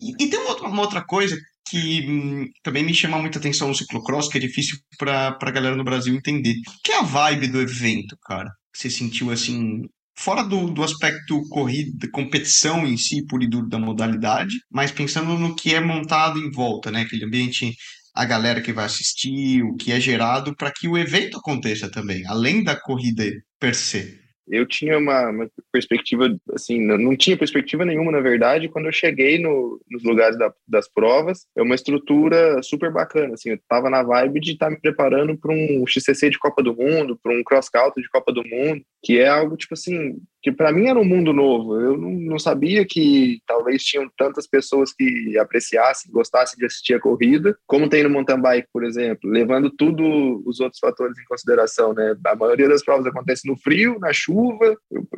E, 0.00 0.24
e 0.24 0.30
tem 0.30 0.38
uma 0.38 0.50
outra, 0.50 0.68
uma 0.68 0.82
outra 0.82 1.04
coisa 1.04 1.36
que 1.68 2.06
hum, 2.08 2.46
também 2.62 2.84
me 2.84 2.94
chama 2.94 3.18
muita 3.18 3.38
atenção 3.38 3.68
no 3.68 3.74
ciclocross, 3.74 4.28
que 4.28 4.38
é 4.38 4.40
difícil 4.40 4.78
pra, 4.96 5.32
pra 5.32 5.50
galera 5.50 5.74
no 5.74 5.84
Brasil 5.84 6.14
entender. 6.14 6.54
Que 6.84 6.92
é 6.92 6.98
a 6.98 7.02
vibe 7.02 7.48
do 7.48 7.60
evento, 7.60 8.16
cara? 8.22 8.50
Você 8.72 8.88
sentiu 8.88 9.30
assim, 9.30 9.82
fora 10.16 10.42
do, 10.42 10.70
do 10.70 10.82
aspecto 10.82 11.42
corrida, 11.48 12.08
competição 12.10 12.86
em 12.86 12.96
si, 12.96 13.24
puro 13.26 13.42
e 13.42 13.48
duro 13.48 13.68
da 13.68 13.78
modalidade, 13.78 14.56
mas 14.70 14.90
pensando 14.90 15.38
no 15.38 15.54
que 15.54 15.74
é 15.74 15.80
montado 15.80 16.38
em 16.38 16.50
volta, 16.50 16.90
né? 16.90 17.02
Aquele 17.02 17.24
ambiente, 17.24 17.74
a 18.14 18.24
galera 18.24 18.60
que 18.60 18.72
vai 18.72 18.84
assistir, 18.84 19.62
o 19.62 19.74
que 19.76 19.92
é 19.92 20.00
gerado 20.00 20.54
para 20.56 20.72
que 20.72 20.88
o 20.88 20.96
evento 20.98 21.38
aconteça 21.38 21.90
também, 21.90 22.26
além 22.26 22.62
da 22.62 22.78
corrida 22.78 23.24
per 23.58 23.74
se 23.74 24.23
eu 24.48 24.66
tinha 24.66 24.98
uma, 24.98 25.30
uma, 25.30 25.50
perspectiva, 25.72 26.34
assim, 26.52 26.80
não 26.80 27.16
tinha 27.16 27.36
perspectiva 27.36 27.84
nenhuma, 27.84 28.12
na 28.12 28.20
verdade, 28.20 28.68
quando 28.68 28.86
eu 28.86 28.92
cheguei 28.92 29.38
no, 29.38 29.80
nos 29.90 30.02
lugares 30.04 30.38
da, 30.38 30.52
das 30.66 30.88
provas, 30.88 31.46
é 31.56 31.62
uma 31.62 31.74
estrutura 31.74 32.62
super 32.62 32.92
bacana, 32.92 33.34
assim, 33.34 33.50
eu 33.50 33.58
tava 33.68 33.88
na 33.88 34.02
vibe 34.02 34.40
de 34.40 34.52
estar 34.52 34.66
tá 34.66 34.70
me 34.70 34.80
preparando 34.80 35.36
para 35.36 35.52
um 35.52 35.86
XCC 35.86 36.30
de 36.30 36.38
Copa 36.38 36.62
do 36.62 36.74
Mundo, 36.74 37.18
para 37.22 37.32
um 37.32 37.42
cross-country 37.42 38.02
de 38.02 38.10
Copa 38.10 38.32
do 38.32 38.42
Mundo, 38.46 38.82
que 39.02 39.18
é 39.18 39.28
algo, 39.28 39.56
tipo 39.56 39.74
assim, 39.74 40.18
que 40.44 40.52
para 40.52 40.70
mim 40.70 40.88
era 40.88 40.98
um 40.98 41.04
mundo 41.04 41.32
novo. 41.32 41.80
Eu 41.80 41.96
não, 41.96 42.10
não, 42.10 42.38
sabia 42.38 42.84
que 42.86 43.40
talvez 43.46 43.82
tinham 43.82 44.10
tantas 44.16 44.46
pessoas 44.46 44.92
que 44.92 45.38
apreciassem, 45.38 46.12
gostassem 46.12 46.58
de 46.58 46.66
assistir 46.66 46.92
a 46.92 47.00
corrida, 47.00 47.56
como 47.66 47.88
tem 47.88 48.02
no 48.02 48.10
mountain 48.10 48.40
bike, 48.40 48.68
por 48.70 48.84
exemplo, 48.84 49.30
levando 49.30 49.70
tudo 49.70 50.42
os 50.46 50.60
outros 50.60 50.78
fatores 50.78 51.18
em 51.18 51.24
consideração, 51.24 51.94
né? 51.94 52.14
A 52.26 52.36
maioria 52.36 52.68
das 52.68 52.84
provas 52.84 53.06
acontece 53.06 53.48
no 53.48 53.56
frio, 53.56 53.98
na 53.98 54.12
chuva, 54.12 54.33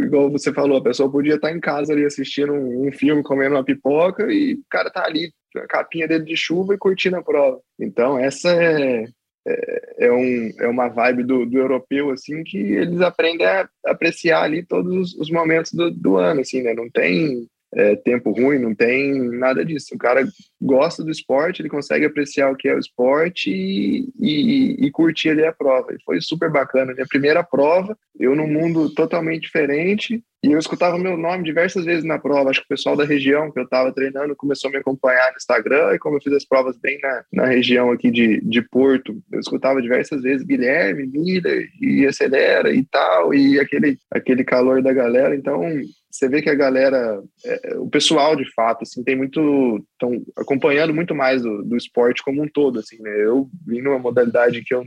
igual 0.01 0.31
você 0.31 0.53
falou, 0.53 0.79
a 0.79 0.83
pessoa 0.83 1.11
podia 1.11 1.37
estar 1.37 1.53
em 1.53 1.61
casa 1.61 1.93
ali 1.93 2.05
assistindo 2.05 2.53
um, 2.53 2.91
filme, 2.93 3.23
comendo 3.23 3.55
uma 3.55 3.65
pipoca 3.65 4.31
e 4.31 4.55
o 4.55 4.65
cara 4.71 4.91
tá 4.91 5.05
ali, 5.05 5.33
a 5.57 5.67
capinha 5.67 6.07
dele 6.07 6.25
de 6.25 6.37
chuva 6.37 6.75
e 6.75 6.79
curtindo 6.79 7.17
a 7.17 7.23
prova. 7.23 7.61
Então, 7.79 8.19
essa 8.19 8.51
é, 8.51 9.07
é, 9.47 10.07
é, 10.07 10.13
um, 10.13 10.51
é 10.61 10.69
uma 10.69 10.89
vibe 10.89 11.23
do, 11.23 11.47
do 11.47 11.59
europeu, 11.59 12.11
assim, 12.11 12.43
que 12.43 12.59
eles 12.59 13.01
aprendem 13.01 13.47
a 13.47 13.69
apreciar 13.87 14.43
ali 14.43 14.65
todos 14.65 15.15
os, 15.15 15.31
momentos 15.31 15.73
do, 15.73 15.91
do 15.91 16.17
ano, 16.17 16.41
assim, 16.41 16.63
né? 16.63 16.75
Não 16.75 16.91
tem 16.91 17.47
é, 17.75 17.97
tempo 17.97 18.31
ruim, 18.31 18.59
não 18.59 18.75
tem 18.75 19.13
nada 19.39 19.65
disso. 19.65 19.95
O 19.95 19.99
cara 19.99 20.27
gosta 20.61 21.03
do 21.03 21.11
esporte, 21.11 21.61
ele 21.63 21.69
consegue 21.69 22.07
apreciar 22.07 22.51
o 22.51 22.57
que 22.57 22.69
é 22.69 22.75
o 22.75 22.79
esporte 22.79 23.51
e, 23.51 24.09
e, 24.19 24.87
e 24.87 24.91
curtir 24.91 25.31
ali 25.31 25.45
a 25.45 25.53
prova. 25.53 25.93
E 25.93 26.03
foi 26.05 26.21
super 26.21 26.51
bacana. 26.51 26.95
Minha 26.95 27.07
primeira 27.07 27.43
prova, 27.43 27.97
eu 28.19 28.35
num 28.35 28.47
mundo 28.47 28.89
totalmente 28.91 29.43
diferente, 29.43 30.23
e 30.43 30.53
eu 30.53 30.59
escutava 30.59 30.99
meu 30.99 31.17
nome 31.17 31.45
diversas 31.45 31.85
vezes 31.85 32.05
na 32.05 32.19
prova. 32.19 32.51
Acho 32.51 32.61
que 32.61 32.67
o 32.67 32.69
pessoal 32.69 32.97
da 32.97 33.05
região 33.05 33.51
que 33.51 33.59
eu 33.59 33.65
estava 33.65 33.93
treinando 33.93 34.37
começou 34.37 34.69
a 34.69 34.73
me 34.73 34.79
acompanhar 34.79 35.31
no 35.31 35.37
Instagram. 35.37 35.95
E 35.95 35.99
como 35.99 36.17
eu 36.17 36.21
fiz 36.21 36.33
as 36.33 36.45
provas 36.45 36.77
bem 36.79 36.99
na, 37.01 37.25
na 37.33 37.47
região 37.47 37.91
aqui 37.91 38.11
de, 38.11 38.41
de 38.43 38.63
Porto, 38.63 39.21
eu 39.33 39.41
escutava 39.41 39.83
diversas 39.83 40.23
vezes 40.23 40.47
Guilherme, 40.47 41.07
Miller, 41.07 41.69
e 41.81 42.07
acelera 42.07 42.73
e 42.73 42.85
tal, 42.85 43.35
e 43.35 43.59
aquele, 43.59 43.99
aquele 44.11 44.45
calor 44.45 44.83
da 44.83 44.93
galera. 44.93 45.35
Então, 45.35 45.63
você 46.11 46.29
vê 46.29 46.41
que 46.41 46.51
a 46.51 46.55
galera, 46.55 47.23
é, 47.45 47.73
é, 47.73 47.79
o 47.79 47.89
pessoal 47.89 48.37
de 48.37 48.49
fato, 48.55 48.83
assim, 48.83 49.03
tem 49.03 49.17
muito, 49.17 49.85
estão 49.93 50.23
acompanhando 50.37 50.95
muito 50.95 51.15
mais 51.15 51.43
do, 51.43 51.63
do 51.63 51.77
esporte 51.77 52.23
como 52.23 52.43
um 52.43 52.49
todo, 52.49 52.79
assim, 52.79 53.01
né? 53.01 53.11
Eu 53.25 53.49
vim 53.67 53.81
numa 53.81 53.99
modalidade 53.99 54.63
que 54.63 54.75
eu 54.75 54.85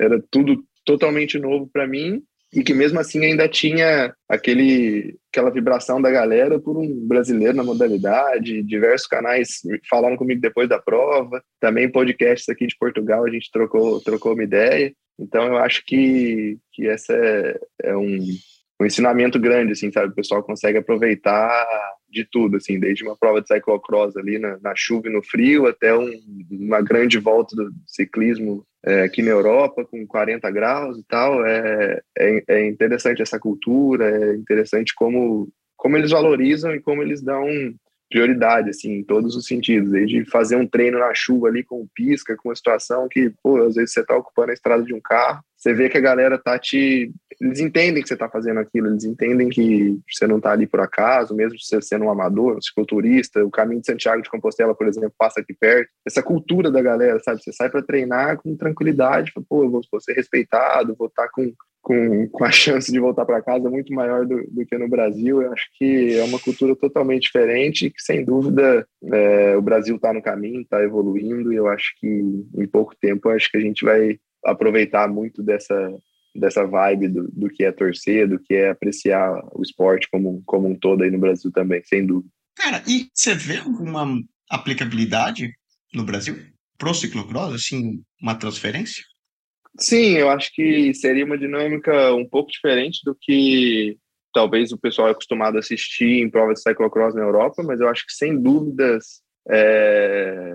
era 0.00 0.22
tudo 0.30 0.64
totalmente 0.84 1.38
novo 1.38 1.68
para 1.72 1.86
mim 1.86 2.22
e 2.52 2.62
que 2.62 2.74
mesmo 2.74 3.00
assim 3.00 3.24
ainda 3.24 3.48
tinha 3.48 4.14
aquele 4.28 5.16
aquela 5.32 5.50
vibração 5.50 6.00
da 6.00 6.10
galera 6.10 6.60
por 6.60 6.76
um 6.76 7.06
brasileiro 7.06 7.56
na 7.56 7.64
modalidade, 7.64 8.62
diversos 8.62 9.06
canais 9.06 9.60
falaram 9.88 10.16
comigo 10.16 10.40
depois 10.40 10.68
da 10.68 10.78
prova, 10.78 11.42
também 11.58 11.90
podcasts 11.90 12.48
aqui 12.48 12.66
de 12.66 12.76
Portugal 12.78 13.24
a 13.24 13.30
gente 13.30 13.50
trocou 13.50 14.00
trocou 14.00 14.34
uma 14.34 14.44
ideia. 14.44 14.92
Então 15.18 15.46
eu 15.46 15.56
acho 15.56 15.82
que 15.86 16.58
que 16.72 16.86
essa 16.86 17.14
é, 17.14 17.58
é 17.84 17.96
um 17.96 18.18
um 18.80 18.86
ensinamento 18.86 19.38
grande, 19.38 19.72
assim, 19.72 19.90
sabe? 19.92 20.08
O 20.08 20.14
pessoal 20.14 20.42
consegue 20.42 20.78
aproveitar 20.78 21.66
de 22.10 22.26
tudo, 22.30 22.56
assim, 22.56 22.78
desde 22.78 23.04
uma 23.04 23.16
prova 23.16 23.40
de 23.40 23.46
cyclocross 23.46 24.16
ali 24.16 24.38
na, 24.38 24.58
na 24.60 24.74
chuva 24.76 25.08
e 25.08 25.12
no 25.12 25.22
frio, 25.22 25.66
até 25.66 25.96
um, 25.96 26.10
uma 26.50 26.82
grande 26.82 27.18
volta 27.18 27.56
do 27.56 27.70
ciclismo 27.86 28.66
é, 28.84 29.02
aqui 29.02 29.22
na 29.22 29.30
Europa, 29.30 29.84
com 29.84 30.06
40 30.06 30.50
graus 30.50 30.98
e 30.98 31.04
tal. 31.04 31.44
É, 31.46 32.00
é, 32.18 32.44
é, 32.48 32.66
interessante 32.66 33.22
essa 33.22 33.38
cultura, 33.38 34.08
é 34.10 34.34
interessante 34.34 34.94
como, 34.94 35.48
como 35.76 35.96
eles 35.96 36.10
valorizam 36.10 36.74
e 36.74 36.80
como 36.80 37.02
eles 37.02 37.22
dão 37.22 37.46
prioridade, 38.12 38.68
assim, 38.68 38.98
em 38.98 39.02
todos 39.02 39.34
os 39.34 39.46
sentidos, 39.46 39.90
desde 39.90 40.24
fazer 40.26 40.56
um 40.56 40.66
treino 40.66 40.98
na 40.98 41.14
chuva 41.14 41.48
ali 41.48 41.64
com 41.64 41.88
pisca, 41.94 42.36
com 42.36 42.50
uma 42.50 42.54
situação 42.54 43.08
que, 43.10 43.32
pô, 43.42 43.62
às 43.64 43.74
vezes 43.74 43.92
você 43.92 44.04
tá 44.04 44.14
ocupando 44.14 44.50
a 44.50 44.54
estrada 44.54 44.82
de 44.82 44.92
um 44.92 45.00
carro, 45.00 45.42
você 45.56 45.72
vê 45.72 45.88
que 45.88 45.96
a 45.96 46.00
galera 46.00 46.36
tá 46.36 46.58
te... 46.58 47.12
Eles 47.40 47.60
entendem 47.60 48.02
que 48.02 48.08
você 48.08 48.16
tá 48.16 48.28
fazendo 48.28 48.58
aquilo, 48.58 48.88
eles 48.88 49.04
entendem 49.04 49.48
que 49.48 49.98
você 50.10 50.26
não 50.26 50.40
tá 50.40 50.50
ali 50.50 50.66
por 50.66 50.80
acaso, 50.80 51.34
mesmo 51.34 51.58
você 51.58 51.80
sendo 51.80 52.04
um 52.04 52.10
amador, 52.10 52.56
um 52.56 52.60
cicloturista, 52.60 53.44
o 53.44 53.50
caminho 53.50 53.80
de 53.80 53.86
Santiago 53.86 54.22
de 54.22 54.28
Compostela, 54.28 54.74
por 54.74 54.86
exemplo, 54.86 55.14
passa 55.16 55.40
aqui 55.40 55.54
perto. 55.54 55.88
Essa 56.06 56.22
cultura 56.22 56.70
da 56.70 56.82
galera, 56.82 57.18
sabe? 57.20 57.42
Você 57.42 57.52
sai 57.52 57.70
para 57.70 57.82
treinar 57.82 58.38
com 58.38 58.56
tranquilidade, 58.56 59.32
pô, 59.48 59.64
eu 59.64 59.70
vou, 59.70 59.80
vou 59.90 60.00
ser 60.00 60.14
respeitado, 60.14 60.96
vou 60.98 61.06
estar 61.06 61.24
tá 61.24 61.30
com 61.32 61.52
com, 61.82 62.28
com 62.28 62.44
a 62.44 62.50
chance 62.50 62.90
de 62.90 63.00
voltar 63.00 63.26
para 63.26 63.42
casa 63.42 63.68
muito 63.68 63.92
maior 63.92 64.24
do, 64.24 64.42
do, 64.48 64.64
que 64.64 64.78
no 64.78 64.88
Brasil. 64.88 65.42
Eu 65.42 65.52
acho 65.52 65.66
que 65.76 66.14
é 66.14 66.24
uma 66.24 66.38
cultura 66.38 66.74
totalmente 66.76 67.24
diferente 67.24 67.90
que, 67.90 68.00
sem 68.00 68.24
dúvida, 68.24 68.86
é, 69.12 69.56
o 69.56 69.62
Brasil 69.62 69.96
está 69.96 70.12
no 70.12 70.22
caminho, 70.22 70.62
está 70.62 70.82
evoluindo 70.82 71.52
e 71.52 71.56
eu 71.56 71.66
acho 71.68 71.92
que 71.98 72.06
em 72.06 72.66
pouco 72.66 72.94
tempo 72.98 73.28
acho 73.28 73.50
que 73.50 73.58
a 73.58 73.60
gente 73.60 73.84
vai 73.84 74.18
aproveitar 74.44 75.08
muito 75.08 75.42
dessa, 75.42 75.92
dessa 76.34 76.64
vibe 76.64 77.08
do, 77.08 77.28
do 77.32 77.48
que 77.48 77.64
é 77.64 77.72
torcer, 77.72 78.28
do 78.28 78.38
que 78.38 78.54
é 78.54 78.70
apreciar 78.70 79.32
o 79.52 79.62
esporte 79.62 80.08
como, 80.10 80.42
como 80.46 80.68
um 80.68 80.78
todo 80.78 81.02
aí 81.02 81.10
no 81.10 81.18
Brasil 81.18 81.50
também, 81.52 81.82
sem 81.84 82.06
dúvida. 82.06 82.32
Cara, 82.56 82.82
e 82.86 83.08
você 83.12 83.34
vê 83.34 83.56
alguma 83.56 84.06
aplicabilidade 84.48 85.52
no 85.92 86.04
Brasil 86.04 86.36
pro 86.78 86.94
ciclocross, 86.94 87.54
assim, 87.54 88.02
uma 88.20 88.34
transferência? 88.34 89.02
Sim, 89.78 90.16
eu 90.18 90.28
acho 90.28 90.52
que 90.54 90.92
seria 90.94 91.24
uma 91.24 91.38
dinâmica 91.38 92.14
um 92.14 92.28
pouco 92.28 92.50
diferente 92.50 93.00
do 93.04 93.16
que 93.18 93.96
talvez 94.32 94.72
o 94.72 94.78
pessoal 94.78 95.08
é 95.08 95.10
acostumado 95.12 95.56
a 95.56 95.60
assistir 95.60 96.22
em 96.22 96.30
provas 96.30 96.58
de 96.58 96.62
cyclocross 96.62 97.14
na 97.14 97.22
Europa, 97.22 97.62
mas 97.62 97.80
eu 97.80 97.88
acho 97.88 98.06
que 98.06 98.12
sem 98.12 98.38
dúvidas 98.38 99.22
é, 99.50 100.54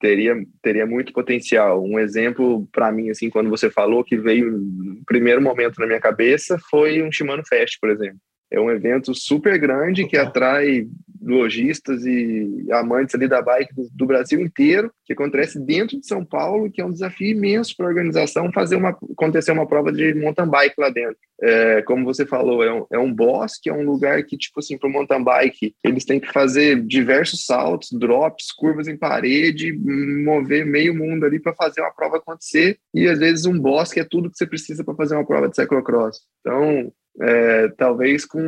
teria 0.00 0.34
teria 0.62 0.86
muito 0.86 1.12
potencial. 1.12 1.84
Um 1.84 1.98
exemplo 1.98 2.66
para 2.72 2.90
mim 2.90 3.10
assim, 3.10 3.30
quando 3.30 3.50
você 3.50 3.70
falou 3.70 4.04
que 4.04 4.16
veio 4.16 4.50
no 4.52 5.04
primeiro 5.04 5.42
momento 5.42 5.78
na 5.78 5.86
minha 5.86 6.00
cabeça 6.00 6.58
foi 6.70 7.02
um 7.02 7.12
Shimano 7.12 7.42
Fest, 7.46 7.78
por 7.80 7.90
exemplo. 7.90 8.18
É 8.50 8.58
um 8.58 8.70
evento 8.70 9.14
super 9.14 9.58
grande 9.58 10.06
que 10.06 10.16
atrai 10.16 10.86
lojistas 11.22 12.04
e 12.04 12.66
amantes 12.72 13.14
ali 13.14 13.28
da 13.28 13.42
bike 13.42 13.74
do, 13.74 13.88
do, 13.92 14.06
Brasil 14.06 14.40
inteiro, 14.40 14.90
que 15.04 15.12
acontece 15.12 15.58
dentro 15.58 15.98
de 16.00 16.06
São 16.06 16.24
Paulo, 16.24 16.70
que 16.70 16.80
é 16.80 16.84
um 16.84 16.92
desafio 16.92 17.28
imenso 17.28 17.76
para 17.76 17.86
a 17.86 17.88
organização 17.88 18.50
fazer 18.52 18.76
uma 18.76 18.90
acontecer 18.90 19.52
uma 19.52 19.66
prova 19.66 19.92
de 19.92 20.14
mountain 20.14 20.48
bike 20.48 20.74
lá 20.78 20.88
dentro. 20.88 21.16
É, 21.42 21.82
como 21.82 22.04
você 22.04 22.26
falou, 22.26 22.62
é 22.62 22.72
um, 22.72 22.86
é 22.92 22.98
um 22.98 23.12
bosque, 23.12 23.68
é 23.70 23.72
um 23.72 23.84
lugar 23.84 24.22
que, 24.24 24.36
tipo 24.36 24.60
assim, 24.60 24.76
para 24.76 24.88
o 24.88 24.92
mountain 24.92 25.22
bike, 25.22 25.74
eles 25.82 26.04
têm 26.04 26.20
que 26.20 26.32
fazer 26.32 26.80
diversos 26.82 27.46
saltos, 27.46 27.90
drops, 27.92 28.52
curvas 28.52 28.88
em 28.88 28.96
parede, 28.96 29.72
mover 29.72 30.66
meio 30.66 30.94
mundo 30.94 31.24
ali 31.24 31.38
para 31.40 31.54
fazer 31.54 31.80
uma 31.80 31.92
prova 31.92 32.18
acontecer, 32.18 32.78
e 32.94 33.08
às 33.08 33.18
vezes 33.18 33.46
um 33.46 33.58
bosque 33.58 34.00
é 34.00 34.04
tudo 34.04 34.30
que 34.30 34.36
você 34.36 34.46
precisa 34.46 34.84
para 34.84 34.94
fazer 34.94 35.14
uma 35.14 35.26
prova 35.26 35.48
de 35.48 35.56
cyclocross. 35.56 36.20
Então, 36.40 36.92
é, 37.20 37.68
talvez 37.76 38.24
com, 38.24 38.40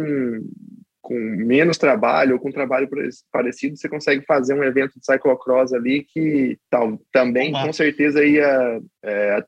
com 1.03 1.15
menos 1.15 1.77
trabalho 1.77 2.35
ou 2.35 2.41
com 2.41 2.51
trabalho 2.51 2.89
parecido, 3.31 3.77
você 3.77 3.89
consegue 3.89 4.25
fazer 4.25 4.55
um 4.55 4.63
evento 4.63 4.99
de 4.99 5.05
cyclocross 5.05 5.73
ali 5.73 6.05
que 6.05 6.57
tal, 6.71 6.99
também, 7.13 7.53
com 7.53 7.73
certeza, 7.73 8.25
ia 8.25 8.81
é, 9.05 9.45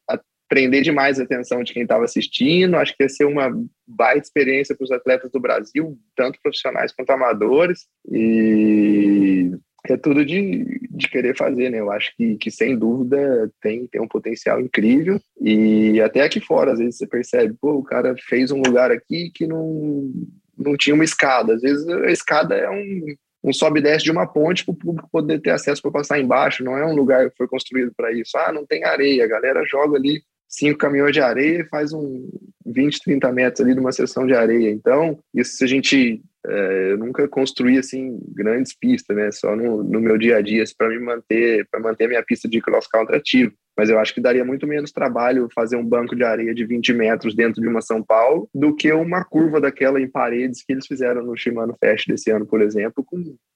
prender 0.48 0.82
demais 0.82 1.18
a 1.18 1.22
atenção 1.22 1.62
de 1.62 1.72
quem 1.72 1.84
estava 1.84 2.04
assistindo. 2.04 2.76
Acho 2.76 2.94
que 2.96 3.04
ia 3.04 3.08
ser 3.08 3.24
uma 3.24 3.50
baita 3.86 4.26
experiência 4.26 4.74
para 4.76 4.84
os 4.84 4.90
atletas 4.90 5.30
do 5.30 5.40
Brasil, 5.40 5.96
tanto 6.16 6.40
profissionais 6.42 6.92
quanto 6.92 7.10
amadores. 7.10 7.86
E 8.10 9.52
é 9.86 9.96
tudo 9.96 10.24
de, 10.24 10.80
de 10.90 11.08
querer 11.08 11.36
fazer, 11.36 11.70
né? 11.70 11.78
Eu 11.78 11.90
acho 11.90 12.14
que, 12.16 12.36
que 12.36 12.50
sem 12.50 12.76
dúvida 12.76 13.50
tem, 13.60 13.86
tem 13.86 14.00
um 14.00 14.08
potencial 14.08 14.60
incrível. 14.60 15.20
E 15.40 16.00
até 16.00 16.22
aqui 16.22 16.40
fora, 16.40 16.72
às 16.72 16.78
vezes 16.78 16.96
você 16.96 17.06
percebe, 17.06 17.54
pô, 17.60 17.74
o 17.74 17.84
cara 17.84 18.14
fez 18.28 18.50
um 18.50 18.62
lugar 18.62 18.90
aqui 18.90 19.30
que 19.34 19.46
não, 19.46 20.10
não 20.58 20.76
tinha 20.76 20.94
uma 20.94 21.04
escada. 21.04 21.54
Às 21.54 21.62
vezes 21.62 21.86
a 21.88 22.10
escada 22.10 22.54
é 22.54 22.68
um, 22.68 23.14
um 23.44 23.52
sobe 23.52 23.80
e 23.80 23.82
desce 23.82 24.04
de 24.04 24.10
uma 24.10 24.26
ponte 24.26 24.64
para 24.64 24.72
o 24.72 24.76
público 24.76 25.08
poder 25.10 25.40
ter 25.40 25.50
acesso 25.50 25.82
para 25.82 25.90
passar 25.90 26.18
embaixo. 26.18 26.64
Não 26.64 26.76
é 26.76 26.84
um 26.84 26.94
lugar 26.94 27.30
que 27.30 27.36
foi 27.36 27.46
construído 27.48 27.92
para 27.96 28.12
isso. 28.12 28.36
Ah, 28.36 28.52
não 28.52 28.66
tem 28.66 28.84
areia. 28.84 29.24
A 29.24 29.28
galera 29.28 29.64
joga 29.64 29.96
ali 29.96 30.22
cinco 30.48 30.78
caminhões 30.78 31.12
de 31.12 31.20
areia 31.20 31.60
e 31.60 31.68
faz 31.68 31.92
um 31.92 32.28
20, 32.66 33.02
30 33.02 33.32
metros 33.32 33.60
ali 33.60 33.74
numa 33.74 33.92
seção 33.92 34.26
de 34.26 34.34
areia. 34.34 34.70
Então, 34.70 35.18
isso 35.34 35.62
a 35.62 35.66
gente 35.66 36.22
é, 36.46 36.92
eu 36.92 36.98
nunca 36.98 37.26
construí 37.26 37.78
assim 37.78 38.18
grandes 38.28 38.76
pistas, 38.76 39.16
né? 39.16 39.32
Só 39.32 39.56
no, 39.56 39.82
no 39.82 40.00
meu 40.00 40.18
dia 40.18 40.36
a 40.36 40.42
dia 40.42 40.62
assim, 40.62 40.74
para 40.76 40.88
me 40.88 40.98
manter, 40.98 41.66
para 41.70 41.80
manter 41.80 42.06
minha 42.06 42.22
pista 42.22 42.48
de 42.48 42.60
cross 42.60 42.86
country 42.86 43.16
ativa. 43.16 43.52
Mas 43.76 43.90
eu 43.90 43.98
acho 43.98 44.14
que 44.14 44.20
daria 44.20 44.44
muito 44.44 44.66
menos 44.66 44.92
trabalho 44.92 45.48
fazer 45.54 45.76
um 45.76 45.84
banco 45.84 46.14
de 46.14 46.24
areia 46.24 46.54
de 46.54 46.64
20 46.64 46.92
metros 46.92 47.34
dentro 47.34 47.60
de 47.60 47.68
uma 47.68 47.80
São 47.80 48.02
Paulo 48.02 48.48
do 48.54 48.74
que 48.74 48.92
uma 48.92 49.24
curva 49.24 49.60
daquela 49.60 50.00
em 50.00 50.08
paredes 50.08 50.62
que 50.64 50.72
eles 50.72 50.86
fizeram 50.86 51.22
no 51.22 51.36
Shimano 51.36 51.76
Fest 51.78 52.06
desse 52.06 52.30
ano, 52.30 52.46
por 52.46 52.62
exemplo. 52.62 53.04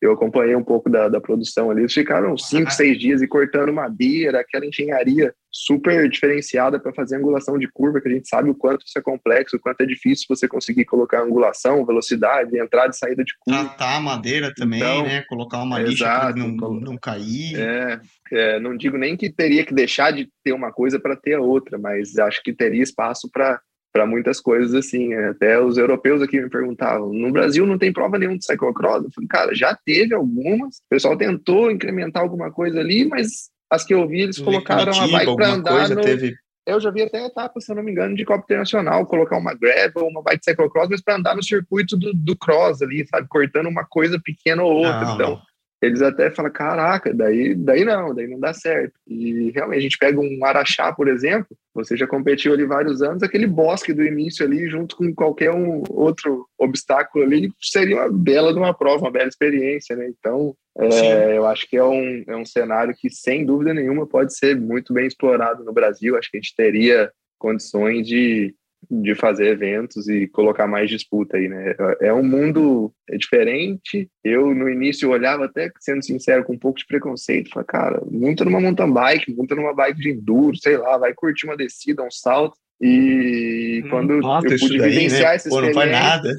Eu 0.01 0.13
acompanhei 0.13 0.57
um 0.57 0.65
pouco 0.65 0.91
da, 0.91 1.09
da 1.09 1.21
produção 1.21 1.71
ali. 1.71 1.83
Eles 1.83 1.95
ficaram 1.95 2.37
cinco, 2.37 2.71
seis 2.73 2.99
dias 2.99 3.23
e 3.23 3.29
cortando 3.29 3.73
madeira, 3.73 4.41
aquela 4.41 4.67
engenharia 4.67 5.33
super 5.51 6.09
diferenciada 6.09 6.79
para 6.79 6.93
fazer 6.93 7.17
angulação 7.17 7.59
de 7.59 7.67
curva, 7.69 8.01
que 8.01 8.09
a 8.09 8.13
gente 8.13 8.29
sabe 8.29 8.51
o 8.51 8.55
quanto 8.55 8.85
isso 8.87 8.99
é 8.99 9.03
complexo, 9.03 9.57
o 9.57 9.61
quanto 9.61 9.81
é 9.81 9.87
difícil 9.87 10.27
você 10.29 10.47
conseguir 10.47 10.85
colocar 10.85 11.23
angulação, 11.23 11.85
velocidade, 11.85 12.59
entrada 12.59 12.91
e 12.91 12.97
saída 12.97 13.25
de 13.25 13.33
curva. 13.39 13.65
Tratar 13.65 13.97
a 13.97 14.01
madeira 14.01 14.53
também, 14.55 14.81
então, 14.81 15.03
né? 15.05 15.23
Colocar 15.23 15.63
uma 15.63 15.79
lixa 15.79 16.05
para 16.05 16.35
não, 16.35 16.49
não 16.49 16.97
cair. 16.97 17.59
É, 17.59 18.01
é, 18.33 18.61
não 18.61 18.77
digo 18.77 18.99
nem 18.99 19.17
que 19.17 19.31
teria 19.31 19.65
que 19.65 19.75
deixar 19.75 20.13
de 20.13 20.29
ter 20.45 20.53
uma 20.53 20.73
coisa 20.73 21.01
para 21.01 21.17
ter 21.17 21.35
a 21.35 21.41
outra, 21.41 21.79
mas 21.79 22.19
acho 22.19 22.43
que 22.43 22.53
teria 22.53 22.83
espaço 22.83 23.29
para 23.31 23.61
para 23.91 24.07
muitas 24.07 24.39
coisas 24.39 24.75
assim. 24.75 25.15
Até 25.15 25.59
os 25.61 25.77
europeus 25.77 26.23
aqui 26.23 26.41
me 26.41 26.51
perguntavam: 26.51 27.13
no 27.13 27.33
Brasil 27.33 27.67
não 27.67 27.79
tem 27.79 27.93
prova 27.93 28.19
nenhuma 28.19 28.39
de 28.39 28.45
cyclocross? 28.45 29.05
Eu 29.05 29.11
falei, 29.13 29.29
cara, 29.29 29.55
já 29.55 29.75
teve 29.75 30.15
algumas. 30.15 30.77
O 30.77 30.89
pessoal 30.89 31.17
tentou 31.17 31.71
incrementar 31.71 32.23
alguma 32.23 32.53
coisa 32.53 32.79
ali, 32.81 33.07
mas 33.07 33.51
as 33.71 33.85
que 33.85 33.95
eu 33.95 34.07
vi, 34.07 34.23
eles 34.23 34.39
colocaram 34.39 34.93
a 34.93 35.09
bike 35.09 35.37
para 35.37 35.49
andar 35.49 35.89
no... 35.91 36.01
Teve... 36.01 36.35
Eu 36.67 36.79
já 36.79 36.91
vi 36.91 37.03
até 37.03 37.25
etapa, 37.25 37.59
se 37.61 37.73
eu 37.73 37.77
não 37.77 37.83
me 37.83 37.91
engano, 37.91 38.15
de 38.15 38.27
Copa 38.27 38.45
Internacional, 38.45 39.07
colocar 39.07 39.39
uma 39.39 39.55
gravel, 39.55 40.07
uma 40.07 40.23
bike 40.23 40.45
cyclocross, 40.45 40.89
mas 40.91 41.01
para 41.01 41.17
andar 41.17 41.35
no 41.35 41.43
circuito 41.43 41.97
do, 41.97 42.13
do 42.13 42.37
cross 42.37 42.83
ali, 42.83 43.07
sabe? 43.07 43.27
Cortando 43.27 43.69
uma 43.69 43.87
coisa 43.87 44.21
pequena 44.23 44.63
ou 44.63 44.85
outra. 44.85 45.01
Não, 45.01 45.15
então, 45.15 45.43
eles 45.81 46.03
até 46.03 46.31
falam, 46.31 46.51
caraca, 46.51 47.15
daí, 47.15 47.55
daí 47.55 47.85
não, 47.85 48.13
daí 48.15 48.27
não 48.27 48.41
dá 48.41 48.53
certo. 48.53 48.95
E 49.07 49.51
realmente, 49.51 49.79
a 49.79 49.83
gente 49.83 49.99
pega 49.99 50.21
um 50.21 50.45
Araxá, 50.45 50.93
por 50.93 51.07
exemplo, 51.07 51.57
você 51.73 51.97
já 51.97 52.07
competiu 52.07 52.53
ali 52.53 52.67
vários 52.67 53.01
anos, 53.01 53.23
aquele 53.23 53.47
bosque 53.47 53.93
do 53.93 54.05
início 54.05 54.45
ali, 54.45 54.69
junto 54.69 54.97
com 54.97 55.15
qualquer 55.15 55.53
um 55.53 55.85
outro 55.89 56.47
obstáculo 56.59 57.25
ali, 57.25 57.51
seria 57.61 57.97
uma 57.97 58.11
bela 58.11 58.53
de 58.53 58.59
uma 58.59 58.75
prova, 58.75 59.05
uma 59.05 59.13
bela 59.13 59.29
experiência, 59.29 59.95
né? 59.95 60.11
Então, 60.19 60.55
é, 60.79 61.37
eu 61.37 61.47
acho 61.47 61.69
que 61.69 61.77
é 61.77 61.85
um, 61.85 62.25
é 62.27 62.37
um 62.37 62.45
cenário 62.45 62.95
que, 62.97 63.11
sem 63.11 63.45
dúvida 63.45 63.75
nenhuma, 63.75 64.07
pode 64.07 64.37
ser 64.37 64.57
muito 64.57 64.93
bem 64.93 65.07
explorado 65.07 65.65
no 65.65 65.73
Brasil. 65.73 66.17
Acho 66.17 66.31
que 66.31 66.37
a 66.37 66.41
gente 66.41 66.55
teria 66.55 67.11
condições 67.39 68.07
de 68.07 68.55
de 68.91 69.15
fazer 69.15 69.49
eventos 69.49 70.09
e 70.09 70.27
colocar 70.29 70.67
mais 70.67 70.89
disputa 70.89 71.37
aí, 71.37 71.49
né? 71.49 71.75
É 72.01 72.13
um 72.13 72.23
mundo 72.23 72.93
diferente. 73.19 74.09
Eu, 74.23 74.55
no 74.55 74.69
início, 74.69 75.11
olhava 75.11 75.47
até, 75.47 75.71
sendo 75.81 76.05
sincero, 76.05 76.45
com 76.45 76.55
um 76.55 76.59
pouco 76.59 76.79
de 76.79 76.87
preconceito. 76.87 77.51
Falei, 77.51 77.67
cara, 77.67 78.03
monta 78.11 78.45
numa 78.45 78.61
mountain 78.61 78.93
bike, 78.93 79.35
monta 79.35 79.55
numa 79.55 79.75
bike 79.75 80.01
de 80.01 80.11
enduro, 80.11 80.57
sei 80.57 80.77
lá, 80.77 80.97
vai 80.97 81.13
curtir 81.13 81.47
uma 81.47 81.57
descida, 81.57 82.03
um 82.03 82.11
salto. 82.11 82.57
E 82.81 83.83
hum, 83.85 83.91
quando 83.91 84.13
eu 84.13 84.21
pude 84.21 84.79
daí, 84.79 84.91
vivenciar 84.91 85.31
né? 85.31 85.35
essa 85.35 85.49
Pô, 85.49 85.61
não 85.61 85.73
nada. 85.87 86.33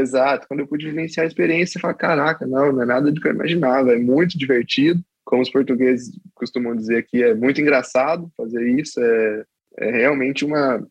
Exato. 0.00 0.46
Quando 0.48 0.60
eu 0.60 0.66
pude 0.66 0.86
vivenciar 0.86 1.24
a 1.24 1.26
experiência, 1.26 1.78
eu 1.78 1.82
falei, 1.82 1.96
caraca, 1.96 2.46
não, 2.46 2.72
não 2.72 2.82
é 2.82 2.86
nada 2.86 3.10
do 3.10 3.20
que 3.20 3.28
eu 3.28 3.32
imaginava. 3.32 3.92
É 3.92 3.98
muito 3.98 4.38
divertido. 4.38 5.00
Como 5.24 5.42
os 5.42 5.50
portugueses 5.50 6.18
costumam 6.34 6.76
dizer 6.76 6.98
aqui, 6.98 7.22
é 7.22 7.34
muito 7.34 7.60
engraçado 7.60 8.30
fazer 8.36 8.66
isso. 8.68 9.00
É, 9.00 9.44
é 9.78 9.90
realmente 9.90 10.44
uma 10.44 10.86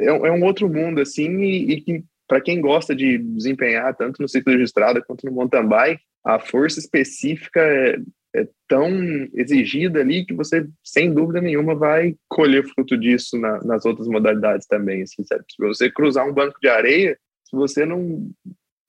é, 0.00 0.06
é 0.06 0.32
um 0.32 0.44
outro 0.44 0.68
mundo, 0.68 1.00
assim, 1.00 1.40
e, 1.40 1.72
e 1.72 1.80
que 1.80 2.04
para 2.26 2.40
quem 2.40 2.60
gosta 2.60 2.94
de 2.94 3.18
desempenhar 3.18 3.96
tanto 3.96 4.20
no 4.20 4.28
ciclo 4.28 4.56
de 4.56 4.62
estrada 4.62 5.02
quanto 5.02 5.26
no 5.26 5.32
mountain 5.32 5.66
bike, 5.66 6.02
a 6.24 6.38
força 6.38 6.78
específica 6.78 7.60
é, 7.60 7.98
é, 8.36 8.48
tão 8.68 8.90
exigida 9.32 10.00
ali 10.00 10.26
que 10.26 10.34
você, 10.34 10.68
sem 10.84 11.12
dúvida 11.12 11.40
nenhuma, 11.40 11.74
vai 11.74 12.14
colher 12.28 12.66
fruto 12.66 12.98
disso 12.98 13.38
na, 13.38 13.62
nas 13.64 13.86
outras 13.86 14.06
modalidades 14.06 14.66
também. 14.66 15.02
Assim, 15.02 15.24
Se 15.24 15.58
você 15.58 15.90
cruzar 15.90 16.28
um 16.28 16.34
banco 16.34 16.58
de 16.60 16.68
areia, 16.68 17.18
se 17.48 17.56
você 17.56 17.86
não, 17.86 18.30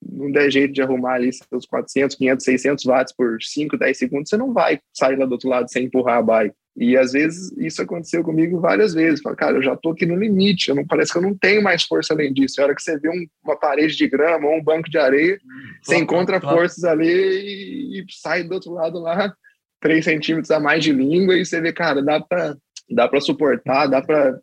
não 0.02 0.30
der 0.30 0.50
jeito 0.50 0.74
de 0.74 0.82
arrumar 0.82 1.14
ali 1.14 1.30
seus 1.32 1.66
400, 1.66 2.16
500, 2.16 2.44
600 2.44 2.84
watts 2.84 3.14
por 3.16 3.38
5, 3.40 3.76
10 3.76 3.98
segundos, 3.98 4.28
você 4.28 4.36
não 4.36 4.52
vai 4.52 4.80
sair 4.92 5.16
lá 5.16 5.24
do 5.24 5.32
outro 5.32 5.48
lado 5.48 5.70
sem 5.70 5.84
empurrar 5.84 6.18
a 6.18 6.22
bike. 6.22 6.54
E 6.76 6.96
às 6.96 7.12
vezes 7.12 7.52
isso 7.58 7.82
aconteceu 7.82 8.22
comigo 8.22 8.60
várias 8.60 8.94
vezes. 8.94 9.20
Fala, 9.20 9.34
cara, 9.34 9.56
eu 9.56 9.62
já 9.62 9.76
tô 9.76 9.90
aqui 9.90 10.06
no 10.06 10.14
limite, 10.14 10.68
eu 10.68 10.74
não 10.74 10.86
parece 10.86 11.12
que 11.12 11.18
eu 11.18 11.22
não 11.22 11.34
tenho 11.34 11.62
mais 11.62 11.82
força 11.84 12.14
além 12.14 12.32
disso. 12.32 12.60
A 12.60 12.64
hora 12.64 12.74
que 12.74 12.82
você 12.82 12.98
vê 12.98 13.08
um, 13.08 13.26
uma 13.44 13.58
parede 13.58 13.96
de 13.96 14.08
grama 14.08 14.46
ou 14.46 14.56
um 14.56 14.62
banco 14.62 14.88
de 14.88 14.96
areia, 14.96 15.38
hum, 15.44 15.74
você 15.82 15.96
encontra 15.96 16.40
forças 16.40 16.84
ali 16.84 17.06
e, 17.06 18.00
e, 18.00 18.04
sai 18.10 18.44
do 18.44 18.54
outro 18.54 18.72
lado 18.72 19.00
lá, 19.00 19.34
3 19.80 20.04
centímetros 20.04 20.50
a 20.50 20.60
mais 20.60 20.84
de 20.84 20.92
língua, 20.92 21.36
e 21.36 21.44
você 21.44 21.60
vê, 21.60 21.72
cara, 21.72 22.02
dá 22.02 22.20
para 22.20 22.56
dá 22.88 23.08
para 23.08 23.20
suportar, 23.20 23.86
dá 23.86 24.02
para 24.02 24.38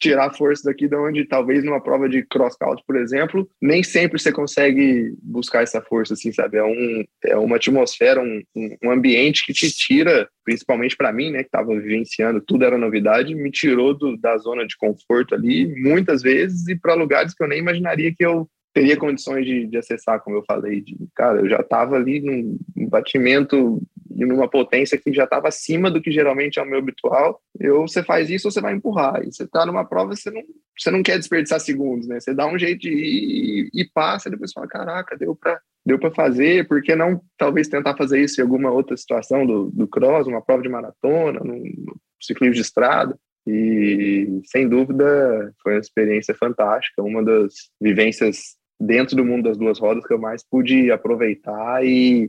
tirar 0.00 0.32
força 0.34 0.64
daqui 0.64 0.88
de 0.88 0.96
onde 0.96 1.24
talvez 1.26 1.64
numa 1.64 1.80
prova 1.80 2.08
de 2.08 2.22
cross 2.22 2.56
country, 2.56 2.82
por 2.86 2.96
exemplo, 2.96 3.48
nem 3.60 3.82
sempre 3.82 4.18
você 4.18 4.32
consegue 4.32 5.14
buscar 5.22 5.62
essa 5.62 5.80
força, 5.80 6.14
assim, 6.14 6.32
sabe? 6.32 6.58
É, 6.58 6.64
um, 6.64 7.04
é 7.24 7.36
uma 7.36 7.56
atmosfera, 7.56 8.20
um, 8.20 8.42
um 8.82 8.90
ambiente 8.90 9.44
que 9.46 9.52
te 9.52 9.70
tira, 9.70 10.28
principalmente 10.44 10.96
para 10.96 11.12
mim, 11.12 11.30
né, 11.30 11.40
que 11.40 11.48
estava 11.48 11.74
vivenciando, 11.74 12.40
tudo 12.40 12.64
era 12.64 12.78
novidade, 12.78 13.34
me 13.34 13.50
tirou 13.50 13.94
do, 13.94 14.16
da 14.16 14.36
zona 14.38 14.66
de 14.66 14.76
conforto 14.76 15.34
ali, 15.34 15.66
muitas 15.82 16.22
vezes, 16.22 16.66
e 16.68 16.76
para 16.76 16.94
lugares 16.94 17.34
que 17.34 17.42
eu 17.42 17.48
nem 17.48 17.58
imaginaria 17.58 18.14
que 18.14 18.24
eu 18.24 18.48
teria 18.76 18.94
condições 18.94 19.46
de, 19.46 19.66
de 19.66 19.78
acessar, 19.78 20.20
como 20.20 20.36
eu 20.36 20.44
falei. 20.46 20.82
De, 20.82 20.94
cara, 21.14 21.40
eu 21.40 21.48
já 21.48 21.60
estava 21.60 21.96
ali 21.96 22.20
num, 22.20 22.58
num 22.76 22.86
batimento 22.86 23.80
numa 24.24 24.48
potência 24.48 24.98
que 24.98 25.12
já 25.12 25.24
estava 25.24 25.48
acima 25.48 25.90
do 25.90 26.00
que 26.00 26.10
geralmente 26.10 26.58
é 26.58 26.62
o 26.62 26.66
meu 26.66 26.78
habitual. 26.78 27.40
Eu, 27.58 27.82
você 27.82 28.02
faz 28.02 28.30
isso, 28.30 28.50
você 28.50 28.60
vai 28.60 28.74
empurrar. 28.74 29.22
E 29.22 29.32
você 29.32 29.44
está 29.44 29.66
numa 29.66 29.84
prova, 29.84 30.14
você 30.14 30.30
não, 30.30 30.42
você 30.78 30.90
não 30.90 31.02
quer 31.02 31.18
desperdiçar 31.18 31.60
segundos, 31.60 32.06
né? 32.06 32.20
Você 32.20 32.32
dá 32.32 32.46
um 32.46 32.58
jeito 32.58 32.80
de 32.80 32.90
ir 32.90 33.70
e 33.74 33.84
passa, 33.84 34.28
e 34.28 34.32
depois 34.32 34.52
fala, 34.52 34.66
caraca, 34.66 35.16
deu 35.16 35.34
para 35.34 35.60
deu 35.84 36.00
para 36.00 36.10
fazer, 36.10 36.66
por 36.66 36.82
que 36.82 36.96
não 36.96 37.20
talvez 37.38 37.68
tentar 37.68 37.96
fazer 37.96 38.20
isso 38.20 38.40
em 38.40 38.42
alguma 38.42 38.72
outra 38.72 38.96
situação 38.96 39.46
do, 39.46 39.70
do 39.70 39.86
cross, 39.86 40.26
uma 40.26 40.42
prova 40.42 40.60
de 40.60 40.68
maratona, 40.68 41.38
num, 41.38 41.62
num 41.62 41.94
ciclismo 42.20 42.54
de 42.54 42.60
estrada. 42.60 43.16
E 43.46 44.40
sem 44.46 44.68
dúvida 44.68 45.54
foi 45.62 45.74
uma 45.74 45.80
experiência 45.80 46.34
fantástica, 46.34 47.02
uma 47.02 47.22
das 47.22 47.70
vivências 47.80 48.56
dentro 48.80 49.16
do 49.16 49.24
mundo 49.24 49.44
das 49.44 49.56
duas 49.56 49.78
rodas 49.78 50.04
que 50.04 50.12
eu 50.12 50.18
mais 50.18 50.42
pude 50.42 50.90
aproveitar 50.90 51.84
e, 51.84 52.28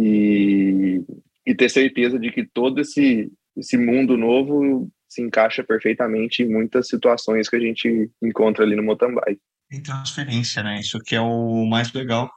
e 0.00 1.04
e 1.46 1.54
ter 1.54 1.68
certeza 1.68 2.18
de 2.18 2.30
que 2.30 2.46
todo 2.46 2.80
esse, 2.80 3.30
esse 3.56 3.76
mundo 3.76 4.16
novo 4.16 4.90
se 5.08 5.20
encaixa 5.20 5.64
perfeitamente 5.64 6.42
em 6.42 6.48
muitas 6.48 6.88
situações 6.88 7.48
que 7.48 7.56
a 7.56 7.60
gente 7.60 8.08
encontra 8.22 8.64
ali 8.64 8.76
no 8.76 8.82
mountain 8.82 9.14
bike. 9.14 9.40
Tem 9.68 9.82
transferência, 9.82 10.62
né? 10.62 10.78
Isso 10.80 10.98
que 11.00 11.14
é 11.14 11.20
o 11.20 11.66
mais 11.66 11.92
legal. 11.92 12.30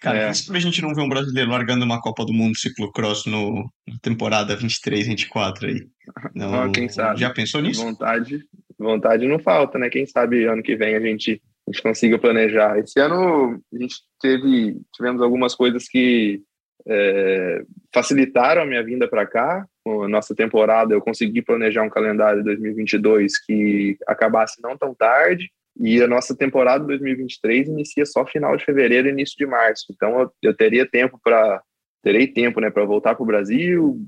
Cara, 0.00 0.18
é. 0.18 0.32
pra 0.46 0.60
gente 0.60 0.82
não 0.82 0.94
ver 0.94 1.02
um 1.02 1.08
brasileiro 1.08 1.50
largando 1.50 1.84
uma 1.84 2.00
Copa 2.00 2.24
do 2.24 2.32
Mundo 2.32 2.56
ciclocross 2.56 3.26
no 3.26 3.70
na 3.88 3.98
temporada 4.00 4.54
23, 4.56 5.06
24 5.06 5.68
aí. 5.68 5.86
Não, 6.34 6.62
ah, 6.62 6.70
quem 6.70 6.88
sabe? 6.88 7.20
Já 7.20 7.30
pensou 7.30 7.60
nisso? 7.60 7.82
Vontade, 7.82 8.40
vontade 8.78 9.26
não 9.26 9.40
falta, 9.40 9.78
né? 9.78 9.88
Quem 9.88 10.06
sabe 10.06 10.44
ano 10.44 10.62
que 10.62 10.76
vem 10.76 10.94
a 10.94 11.00
gente, 11.00 11.42
a 11.66 11.72
gente 11.72 11.82
consiga 11.82 12.18
planejar. 12.18 12.78
Esse 12.78 13.00
ano 13.00 13.60
a 13.74 13.78
gente 13.78 13.96
teve, 14.20 14.80
tivemos 14.94 15.20
algumas 15.20 15.54
coisas 15.54 15.88
que 15.88 16.42
é, 16.86 17.62
facilitaram 17.92 18.62
a 18.62 18.66
minha 18.66 18.82
vinda 18.82 19.08
para 19.08 19.26
cá. 19.26 19.66
Com 19.84 20.02
a 20.02 20.08
nossa 20.08 20.34
temporada, 20.34 20.94
eu 20.94 21.00
consegui 21.00 21.42
planejar 21.42 21.82
um 21.82 21.90
calendário 21.90 22.38
de 22.38 22.44
2022 22.44 23.38
que 23.44 23.96
acabasse 24.06 24.60
não 24.62 24.76
tão 24.76 24.94
tarde. 24.94 25.50
E 25.78 26.00
a 26.00 26.06
nossa 26.06 26.34
temporada 26.34 26.86
2023 26.86 27.68
inicia 27.68 28.06
só 28.06 28.24
final 28.24 28.56
de 28.56 28.64
fevereiro, 28.64 29.08
início 29.08 29.36
de 29.36 29.46
março. 29.46 29.86
Então 29.90 30.20
eu, 30.20 30.32
eu 30.42 30.56
teria 30.56 30.88
tempo 30.88 31.20
para 31.22 31.62
terei 32.02 32.28
tempo, 32.28 32.60
né, 32.60 32.70
para 32.70 32.84
voltar 32.84 33.16
para 33.16 33.22
o 33.24 33.26
Brasil, 33.26 34.00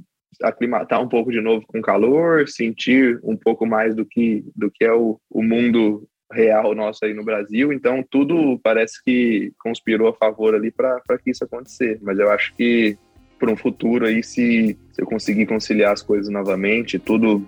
aclimatar 0.42 1.02
um 1.02 1.08
pouco 1.08 1.32
de 1.32 1.40
novo 1.40 1.66
com 1.66 1.82
calor, 1.82 2.48
sentir 2.48 3.18
um 3.24 3.36
pouco 3.36 3.66
mais 3.66 3.94
do 3.94 4.06
que 4.06 4.44
do 4.54 4.70
que 4.70 4.84
é 4.84 4.92
o, 4.92 5.20
o 5.28 5.42
mundo 5.42 6.08
real 6.32 6.74
nosso 6.74 7.04
aí 7.04 7.14
no 7.14 7.24
Brasil. 7.24 7.72
Então 7.72 8.04
tudo 8.08 8.58
parece 8.62 9.02
que 9.02 9.52
conspirou 9.58 10.08
a 10.08 10.14
favor 10.14 10.54
ali 10.54 10.70
para 10.70 11.00
que 11.22 11.30
isso 11.30 11.44
acontecer. 11.44 11.98
Mas 12.02 12.18
eu 12.18 12.30
acho 12.30 12.54
que 12.54 12.96
para 13.38 13.50
um 13.50 13.56
futuro 13.56 14.04
aí, 14.04 14.22
se, 14.22 14.76
se 14.92 15.00
eu 15.00 15.06
conseguir 15.06 15.46
conciliar 15.46 15.92
as 15.92 16.02
coisas 16.02 16.28
novamente, 16.28 16.98
tudo 16.98 17.46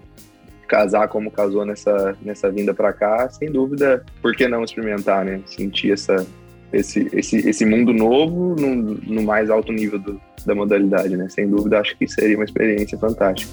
casar 0.68 1.08
como 1.08 1.32
casou 1.32 1.66
nessa, 1.66 2.16
nessa 2.22 2.48
vinda 2.48 2.72
para 2.72 2.92
cá, 2.92 3.28
sem 3.28 3.50
dúvida, 3.50 4.04
por 4.22 4.36
que 4.36 4.46
não 4.46 4.62
experimentar, 4.62 5.24
né? 5.24 5.40
Sentir 5.44 5.92
essa, 5.92 6.24
esse, 6.72 7.08
esse, 7.12 7.48
esse 7.48 7.66
mundo 7.66 7.92
novo 7.92 8.54
no, 8.54 8.94
no 8.94 9.22
mais 9.22 9.50
alto 9.50 9.72
nível 9.72 9.98
do, 9.98 10.20
da 10.46 10.54
modalidade, 10.54 11.16
né? 11.16 11.28
Sem 11.28 11.48
dúvida, 11.48 11.80
acho 11.80 11.98
que 11.98 12.06
seria 12.06 12.36
uma 12.36 12.44
experiência 12.44 12.96
fantástica. 12.96 13.52